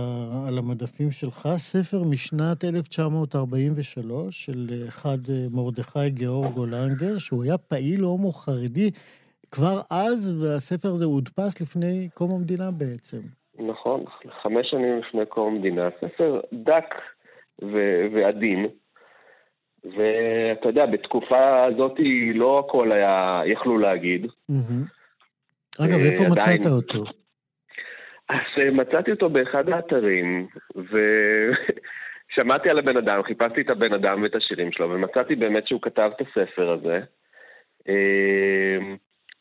על 0.47 0.57
המדפים 0.57 1.11
שלך, 1.11 1.47
ספר 1.57 1.97
משנת 2.11 2.63
1943 2.63 4.45
של 4.45 4.67
אחד 4.87 5.17
מרדכי 5.55 6.09
גאורג 6.09 6.51
גולנגר, 6.53 7.17
שהוא 7.17 7.43
היה 7.43 7.57
פעיל 7.57 8.01
הומו 8.01 8.31
חרדי 8.31 8.91
כבר 9.51 9.79
אז, 9.91 10.43
והספר 10.43 10.89
הזה 10.89 11.05
הודפס 11.05 11.61
לפני 11.61 12.09
קום 12.13 12.31
המדינה 12.31 12.71
בעצם. 12.71 13.21
נכון, 13.69 14.03
חמש 14.41 14.69
שנים 14.71 14.99
לפני 14.99 15.25
קום 15.25 15.55
המדינה. 15.55 15.89
ספר 16.01 16.39
דק 16.53 16.95
ו- 17.61 18.05
ועדין, 18.13 18.67
ואתה 19.83 20.69
יודע, 20.69 20.85
בתקופה 20.85 21.65
הזאת 21.65 21.93
לא 22.33 22.59
הכל 22.59 22.91
היה, 22.91 23.41
יכלו 23.45 23.77
להגיד. 23.77 24.27
אגב, 25.85 25.99
איפה 25.99 26.23
עדיין... 26.23 26.61
מצאת 26.61 26.71
אותו? 26.71 27.03
אז 28.29 28.61
אה, 28.61 28.71
מצאתי 28.71 29.11
אותו 29.11 29.29
באחד 29.29 29.69
האתרים, 29.69 30.47
ושמעתי 30.75 32.69
על 32.69 32.79
הבן 32.79 32.97
אדם, 32.97 33.23
חיפשתי 33.23 33.61
את 33.61 33.69
הבן 33.69 33.93
אדם 33.93 34.21
ואת 34.23 34.35
השירים 34.35 34.71
שלו, 34.71 34.89
ומצאתי 34.89 35.35
באמת 35.35 35.67
שהוא 35.67 35.81
כתב 35.81 36.09
את 36.15 36.21
הספר 36.27 36.69
הזה. 36.69 36.99
אה, 37.89 38.77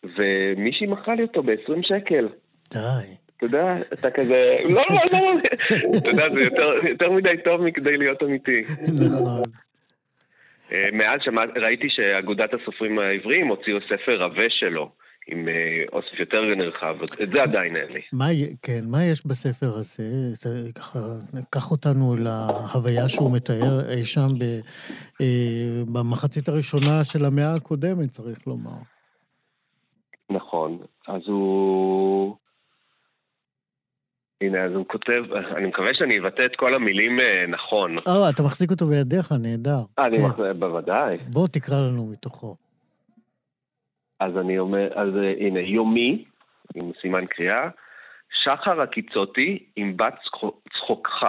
ומישהי 0.04 0.86
מכרה 0.86 1.14
לי 1.14 1.22
אותו 1.22 1.42
ב-20 1.42 1.82
שקל. 1.82 2.28
די. 2.72 3.16
אתה 3.36 3.46
יודע, 3.46 3.72
אתה 3.92 4.10
כזה, 4.10 4.56
לא, 4.64 4.82
לא, 4.90 5.00
לא, 5.12 5.32
אתה 5.98 6.08
יודע, 6.08 6.26
זה 6.36 6.88
יותר 6.88 7.12
מדי 7.12 7.36
טוב 7.44 7.62
מכדי 7.62 7.96
להיות 7.96 8.22
אמיתי. 8.22 8.62
נכון. 9.04 9.50
אה, 10.72 10.88
מאז 10.92 11.18
ראיתי 11.56 11.86
שאגודת 11.90 12.54
הסופרים 12.54 12.98
העבריים 12.98 13.46
הוציאו 13.46 13.78
ספר 13.80 14.22
עבה 14.22 14.44
שלו, 14.48 14.90
עם 15.30 15.48
אה, 15.48 15.84
אוסף 15.92 16.20
יותר 16.20 16.40
נרחב, 16.56 16.96
את 17.22 17.28
זה 17.28 17.42
עדיין 17.42 17.76
אין 17.76 17.86
לי. 17.94 18.00
מה, 18.12 18.24
כן, 18.62 18.80
מה 18.90 19.04
יש 19.04 19.26
בספר 19.26 19.66
הזה? 19.66 20.02
ככה, 20.74 20.98
קח 21.50 21.70
אותנו 21.70 22.16
להוויה 22.16 23.08
שהוא 23.08 23.36
מתאר 23.36 23.90
אי 23.90 24.04
שם 24.04 24.28
ב, 24.38 24.42
אה, 25.20 25.82
במחצית 25.92 26.48
הראשונה 26.48 27.04
של 27.04 27.24
המאה 27.24 27.54
הקודמת, 27.54 28.10
צריך 28.10 28.46
לומר. 28.46 28.78
נכון, 30.30 30.78
אז 31.08 31.22
הוא... 31.26 32.36
הנה, 34.40 34.64
אז 34.64 34.72
הוא 34.72 34.84
כותב, 34.88 35.22
אני 35.56 35.66
מקווה 35.66 35.94
שאני 35.94 36.18
אבטא 36.18 36.44
את 36.44 36.56
כל 36.56 36.74
המילים 36.74 37.20
אה, 37.20 37.46
נכון. 37.48 37.98
אה, 37.98 38.30
אתה 38.30 38.42
מחזיק 38.42 38.70
אותו 38.70 38.86
בידיך, 38.86 39.32
נהדר. 39.32 39.78
אה, 39.98 40.06
אני 40.06 40.18
כן. 40.18 40.24
מחזיק, 40.24 40.44
בוודאי. 40.58 41.16
בוא 41.32 41.46
תקרא 41.48 41.76
לנו 41.76 42.06
מתוכו. 42.06 42.56
אז 44.20 44.36
אני 44.36 44.58
אומר, 44.58 44.88
אז 44.94 45.08
אה, 45.16 45.46
הנה, 45.46 45.60
יומי, 45.60 46.24
עם 46.74 46.90
סימן 47.00 47.26
קריאה, 47.26 47.68
שחר 48.44 48.80
הקיצותי 48.80 49.64
עם 49.76 49.96
בת 49.96 50.14
צחוקך. 50.72 51.24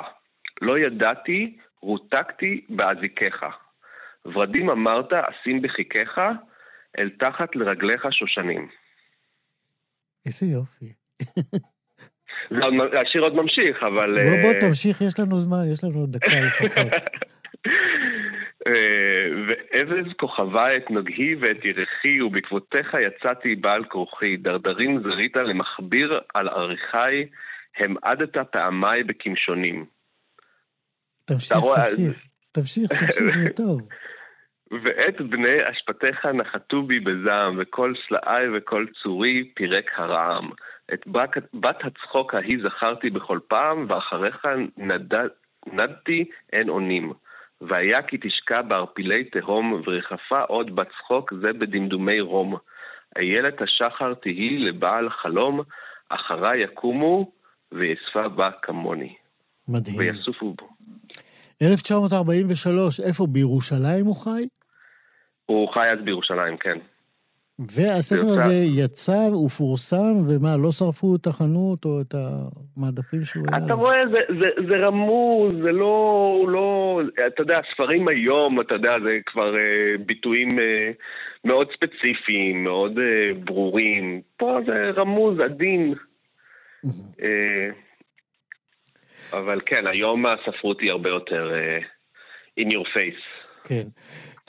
לא 0.62 0.80
ידעתי, 0.80 1.58
רותקתי 1.82 2.66
באזיקיך. 2.70 3.46
ורדים 4.26 4.70
אמרת, 4.70 5.14
אשים 5.14 5.62
בחיקיך, 5.62 6.22
אל 7.00 7.10
תחת 7.20 7.56
לרגליך 7.56 8.06
שושנים. 8.12 8.68
איזה 10.26 10.46
יופי. 10.46 10.94
השיר 13.02 13.22
עוד 13.22 13.36
ממשיך, 13.36 13.84
אבל... 13.84 14.16
בוא, 14.16 14.42
בוא, 14.42 14.54
אה, 14.54 14.60
תמשיך, 14.60 15.02
יש 15.02 15.20
לנו 15.20 15.40
זמן, 15.40 15.64
יש 15.74 15.84
לנו 15.84 16.06
דקה 16.06 16.32
לפחות. 16.42 16.72
אה, 18.70 19.30
ואבז 19.48 20.14
כוכבה 20.20 20.76
את 20.78 20.92
נוגהי 20.92 21.36
ואת 21.36 21.66
ירחי, 21.66 22.22
ובעקבותיך 22.22 22.94
יצאתי 22.94 23.56
בעל 23.56 23.84
כורחי, 23.84 24.38
דרדרים 24.38 25.04
זרית 25.04 25.36
למכביר 25.36 26.20
על 26.34 26.48
עריכי, 26.48 27.26
המעדת 27.78 28.38
פעמיי 28.52 29.04
בכמשונים. 29.04 29.86
תמשיך, 31.26 31.58
תמשיך, 31.76 32.24
תמשיך, 32.52 32.90
תמשיך, 32.90 33.38
זה 33.38 33.50
טוב. 33.50 33.82
ואת 34.84 35.22
בני 35.22 35.58
אשפתיך 35.72 36.26
נחתו 36.26 36.84
בי 36.84 37.00
בזעם, 37.00 37.56
וכל 37.60 37.94
סלעי 38.08 38.46
וכל 38.58 38.86
צורי 39.04 39.52
פירק 39.56 39.92
הרעם. 39.96 40.50
את 40.94 41.08
בת, 41.08 41.30
בת 41.54 41.78
הצחוק 41.84 42.34
ההיא 42.34 42.58
זכרתי 42.64 43.10
בכל 43.10 43.40
פעם, 43.48 43.86
ואחריך 43.90 44.46
נד, 44.78 45.14
נדתי 45.68 46.26
אין 46.54 46.70
אונים. 46.70 47.14
והיה 47.62 48.02
כי 48.02 48.18
תשקע 48.18 48.62
בערפילי 48.62 49.24
תהום, 49.24 49.82
ורחפה 49.88 50.42
עוד 50.42 50.76
בצחוק 50.76 51.34
זה 51.42 51.54
בדמדומי 51.54 52.22
רום. 52.22 52.56
איילת 53.18 53.62
השחר 53.62 54.14
תהי 54.14 54.58
לבעל 54.60 55.10
חלום, 55.10 55.62
אחרה 56.10 56.58
יקומו, 56.58 57.32
ויאספה 57.72 58.28
בה 58.28 58.50
כמוני. 58.62 59.16
מדהים. 59.68 59.98
ויסופו 59.98 60.54
בו. 60.54 60.70
1943, 61.62 63.00
איפה? 63.00 63.28
בירושלים 63.28 64.06
הוא 64.06 64.16
חי? 64.16 64.48
הוא 65.46 65.74
חי 65.74 65.90
אז 65.92 66.00
בירושלים, 66.06 66.58
כן. 66.58 66.78
והספר 67.60 68.34
הזה 68.34 68.64
יצא, 68.84 69.28
הוא 69.32 69.50
פורסם, 69.50 70.16
ומה, 70.28 70.58
לא 70.58 70.72
שרפו 70.72 71.16
את 71.16 71.28
החנות 71.28 71.86
או 71.86 72.02
את 72.02 72.16
המעדפים 72.16 73.24
שהוא 73.24 73.46
היה? 73.48 73.66
אתה 73.66 73.74
רואה, 73.74 74.02
זה, 74.12 74.20
זה, 74.40 74.68
זה 74.70 74.78
רמוז, 74.78 75.54
זה 75.64 75.72
לא, 75.72 76.46
לא... 76.48 77.02
אתה 77.28 77.42
יודע, 77.42 77.60
הספרים 77.60 78.08
היום, 78.08 78.62
אתה 78.62 78.76
יודע, 78.76 78.96
זה 79.04 79.18
כבר 79.26 79.56
אה, 79.56 79.98
ביטויים 80.06 80.60
אה, 80.60 80.92
מאוד 81.46 81.68
ספציפיים, 81.74 82.64
מאוד 82.64 83.00
אה, 83.00 83.34
ברורים. 83.44 84.22
פה 84.38 84.60
זה 84.66 84.90
רמוז, 84.96 85.40
עדין. 85.40 85.94
אה, 87.24 87.70
אבל 89.34 89.62
כן, 89.66 89.88
היום 89.88 90.26
הספרות 90.26 90.82
היא 90.82 90.92
הרבה 90.92 91.10
יותר 91.10 91.54
אה, 91.54 91.80
in 92.60 92.68
your 92.68 92.88
face. 92.96 93.40
כן. 93.64 93.88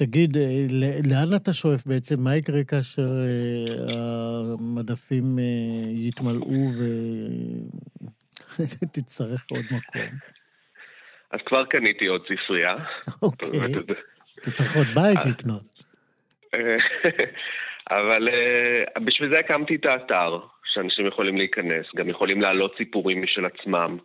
תגיד, 0.01 0.37
אה, 0.37 0.67
לאן 1.11 1.37
אתה 1.37 1.53
שואף 1.53 1.87
בעצם? 1.87 2.15
מה 2.25 2.37
יקרה 2.37 2.65
כאשר 2.69 3.03
אה, 3.03 3.95
המדפים 4.59 5.39
אה, 5.39 5.45
יתמלאו 6.09 6.71
ותצטרך 8.59 9.47
עוד 9.51 9.65
מקום? 9.65 10.03
אז 11.31 11.41
כבר 11.47 11.65
קניתי 11.65 12.07
עוד 12.07 12.23
ספרייה. 12.25 12.77
אוקיי. 13.23 13.51
צריך 14.57 14.77
עוד 14.77 14.87
בית 14.95 15.19
לקנות. 15.27 15.63
אבל 17.99 18.29
בשביל 19.05 19.35
זה 19.35 19.39
הקמתי 19.39 19.75
את 19.75 19.87
האתר, 19.87 20.39
שאנשים 20.73 21.07
יכולים 21.07 21.37
להיכנס, 21.37 21.87
גם 21.97 22.09
יכולים 22.09 22.41
להעלות 22.41 22.75
סיפורים 22.79 23.23
משל 23.23 23.45
עצמם, 23.47 23.99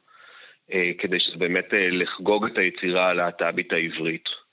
כדי 0.98 1.20
שזה 1.20 1.38
באמת 1.38 1.68
לחגוג 1.72 2.46
את 2.46 2.58
היצירה 2.58 3.10
הלהט"בית 3.10 3.74
העברית. 3.74 4.45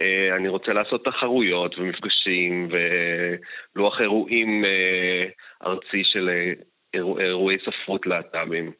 אה, 0.00 0.36
אני 0.36 0.48
רוצה 0.48 0.72
לעשות 0.72 1.04
תחרויות 1.04 1.78
ומפגשים 1.78 2.68
ולוח 2.70 4.00
אירועים 4.00 4.64
אה, 4.64 5.24
ארצי 5.66 6.04
של 6.04 6.28
אה, 6.28 6.52
אירועי 7.24 7.56
ספרות 7.66 8.06
להט"בים. 8.06 8.72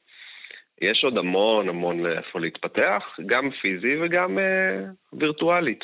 יש 0.82 1.04
עוד 1.04 1.18
המון 1.18 1.68
המון 1.68 2.00
לאיפה 2.00 2.40
להתפתח, 2.40 3.02
גם 3.26 3.50
פיזי 3.62 3.96
וגם 4.02 4.38
וירטואלית. 5.12 5.80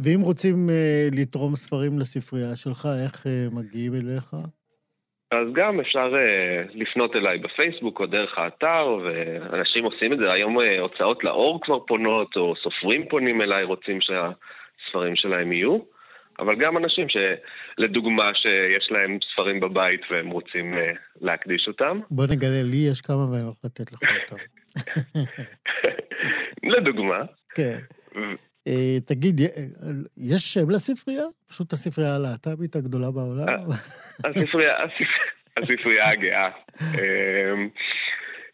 ואם 0.00 0.20
רוצים 0.20 0.56
לתרום 1.12 1.56
ספרים 1.56 1.98
לספרייה 1.98 2.56
שלך, 2.56 2.88
איך 3.04 3.26
מגיעים 3.52 3.94
אליך? 3.94 4.34
אז 5.30 5.46
גם 5.52 5.80
אפשר 5.80 6.12
uh, 6.14 6.70
לפנות 6.74 7.16
אליי 7.16 7.38
בפייסבוק 7.38 8.00
או 8.00 8.06
דרך 8.06 8.38
האתר, 8.38 8.98
ואנשים 9.04 9.84
עושים 9.84 10.12
את 10.12 10.18
זה. 10.18 10.32
היום 10.32 10.58
uh, 10.58 10.62
הוצאות 10.80 11.24
לאור 11.24 11.60
כבר 11.62 11.78
פונות, 11.78 12.36
או 12.36 12.54
סופרים 12.62 13.08
פונים 13.08 13.42
אליי, 13.42 13.64
רוצים 13.64 13.98
שהספרים 14.00 15.16
שלהם 15.16 15.52
יהיו. 15.52 15.78
אבל 16.38 16.54
גם 16.56 16.76
אנשים 16.76 17.06
שלדוגמה 17.08 18.26
שיש 18.34 18.90
להם 18.90 19.18
ספרים 19.32 19.60
בבית 19.60 20.00
והם 20.10 20.30
רוצים 20.30 20.74
uh, 20.74 20.96
להקדיש 21.20 21.68
אותם. 21.68 22.00
בוא 22.10 22.26
נגלה, 22.26 22.62
לי 22.62 22.88
יש 22.90 23.00
כמה 23.00 23.30
ואני 23.30 23.42
הולך 23.42 23.56
לתת 23.64 23.92
לך 23.92 24.00
אותם. 24.02 24.42
לדוגמה. 26.76 27.22
כן. 27.54 27.78
אה, 28.68 29.00
תגיד, 29.06 29.40
אה, 29.40 29.46
יש 30.16 30.54
שם 30.54 30.70
לספרייה? 30.70 31.24
פשוט 31.48 31.72
הספרייה 31.72 32.14
הלהט"בית 32.14 32.76
הגדולה 32.76 33.10
בעולם? 33.10 33.70
הספרייה 35.56 36.08
הגאה. 36.10 36.48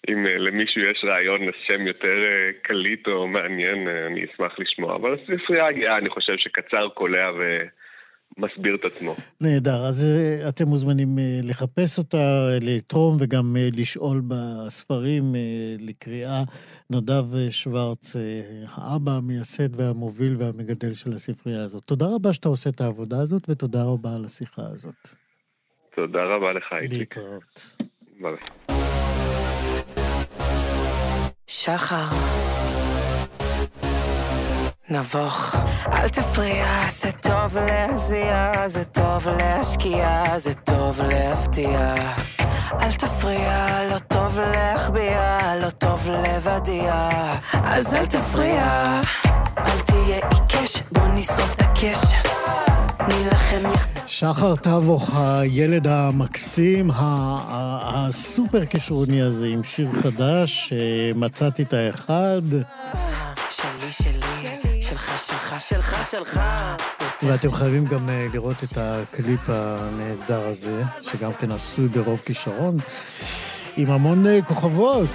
אם 0.09 0.27
אה, 0.27 0.39
למישהו 0.39 0.81
יש 0.81 1.05
רעיון 1.05 1.41
לשם 1.49 1.87
יותר 1.87 2.17
קליט 2.63 3.09
או 3.09 3.29
מעניין, 3.29 3.89
אני 3.89 4.25
אשמח 4.25 4.59
לשמוע. 4.59 4.97
אבל 4.97 5.13
הספרייה 5.13 5.67
הגאה, 5.67 5.99
אני 5.99 6.11
חושב 6.11 6.37
שקצר, 6.37 6.89
קולע 6.89 7.31
ו... 7.31 7.59
מסביר 8.39 8.75
את 8.75 8.85
עצמו. 8.85 9.15
נהדר, 9.41 9.87
אז 9.87 10.05
אה, 10.05 10.49
אתם 10.49 10.69
מוזמנים 10.69 11.19
אה, 11.19 11.41
לחפש 11.43 11.99
אותה, 11.99 12.49
לתרום 12.61 13.17
וגם 13.21 13.57
אה, 13.57 13.69
לשאול 13.73 14.23
בספרים 14.29 15.35
לקריאה. 15.81 16.43
נדב 16.91 17.25
שוורץ, 17.51 18.17
האבא, 18.75 19.13
המייסד 19.13 19.81
והמוביל 19.81 20.37
והמגדל 20.39 20.93
של 20.93 21.13
הספרייה 21.13 21.63
הזאת. 21.63 21.83
תודה 21.83 22.07
רבה 22.07 22.33
שאתה 22.33 22.49
עושה 22.49 22.71
את 22.71 22.81
העבודה 22.81 23.21
הזאת, 23.21 23.49
ותודה 23.49 23.83
רבה 23.85 24.15
על 24.15 24.25
השיחה 24.25 24.63
הזאת. 24.63 25.09
תודה 25.97 26.25
רבה 26.25 26.53
לך, 26.53 26.73
איציק. 26.83 26.99
להתראות. 26.99 27.77
ביי. 28.21 28.37
שחר 31.47 32.09
נבוך. 34.91 35.55
אל 35.93 36.09
תפריע, 36.09 36.67
זה 36.91 37.13
טוב 37.13 37.57
להזיע, 37.57 38.53
זה 38.67 38.85
טוב 38.85 39.29
להשקיע, 39.29 40.25
זה 40.37 40.55
טוב 40.55 41.01
להפתיע. 41.01 41.95
אל 42.81 42.93
תפריע, 42.93 43.67
לא 43.91 43.99
טוב 43.99 44.39
להחביע, 44.39 45.39
לא 45.63 45.71
טוב 45.71 46.09
לבדיע. 46.09 47.09
אז 47.53 47.95
אל 47.95 48.07
תפריע, 48.07 49.01
אל 49.59 49.79
תהיה 49.87 50.17
עיקש, 50.17 50.83
בוא 50.93 51.07
נשרוף 51.15 51.55
את 51.55 51.63
הקש. 51.63 52.15
נילחם 53.09 53.71
יחד. 53.75 53.89
שחר 54.07 54.57
טבוך, 54.57 55.11
הילד 55.17 55.87
המקסים, 55.87 56.91
הסופר 56.95 58.67
כישרוני 58.67 59.23
הזה, 59.23 59.47
עם 59.47 59.65
שיר 59.65 59.89
חדש, 60.03 60.73
מצאתי 61.15 61.63
את 61.63 61.73
האחד. 61.73 62.43
שלי, 63.51 63.93
שלי. 63.93 64.74
שלך, 64.95 65.27
שלך, 65.27 65.61
שלך, 65.69 66.11
שלך. 66.11 66.41
ואתם 67.23 67.53
חייבים 67.53 67.85
גם 67.85 68.09
אה, 68.09 68.27
לראות 68.33 68.65
את 68.65 68.79
הקליפ 68.81 69.41
הנהדר 69.49 70.49
הזה, 70.49 70.83
שגם 71.03 71.33
כן 71.33 71.53
עשוי 71.53 71.89
ברוב 71.89 72.21
כישרון, 72.25 72.77
עם 73.77 73.91
המון 73.91 74.27
אה, 74.27 74.43
כוכבות. 74.43 75.09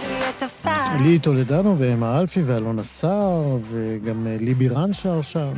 לי 1.02 1.20
טולדנו 1.20 1.76
ואמה 1.80 2.20
אלפי 2.20 2.42
ואלונה 2.42 2.84
סער, 2.84 3.58
וגם 3.72 4.28
אה, 4.28 4.38
ליבי 4.40 4.68
רן 4.68 4.94
שר 4.94 5.22
שם. 5.22 5.54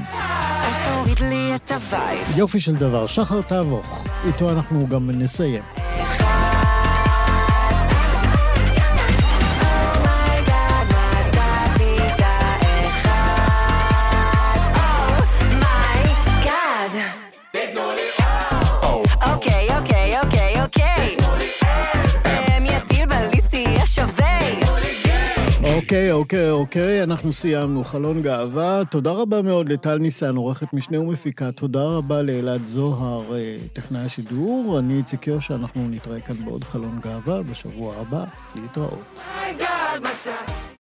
יופי 2.36 2.60
של 2.60 2.76
דבר, 2.76 3.06
שחר 3.06 3.42
תאבוך, 3.42 4.06
איתו 4.26 4.52
אנחנו 4.52 4.88
גם 4.88 5.12
נסיים. 5.12 5.64
אוקיי, 26.22 26.50
אוקיי, 26.50 27.04
אנחנו 27.04 27.34
סיימנו. 27.34 27.84
חלון 27.84 28.22
גאווה. 28.22 28.86
תודה 28.86 29.12
רבה 29.12 29.42
מאוד 29.42 29.70
לטל 29.70 29.98
ניסן, 29.98 30.36
עורכת 30.36 30.74
משנה 30.74 31.00
ומפיקה. 31.00 31.52
תודה 31.52 31.84
רבה 31.84 32.22
לאלעד 32.22 32.66
זוהר, 32.66 33.36
אה, 33.36 33.58
טכנאי 33.74 34.02
השידור. 34.02 34.80
אני 34.80 34.98
איציק 34.98 35.28
יושע, 35.28 35.56
אנחנו 35.56 35.88
נתראה 35.90 36.20
כאן 36.20 36.46
בעוד 36.46 36.64
חלון 36.64 37.00
גאווה 37.00 37.44
בשבוע 37.44 37.96
הבא. 37.96 38.26
להתראות. 38.56 39.18
Oh 39.18 40.71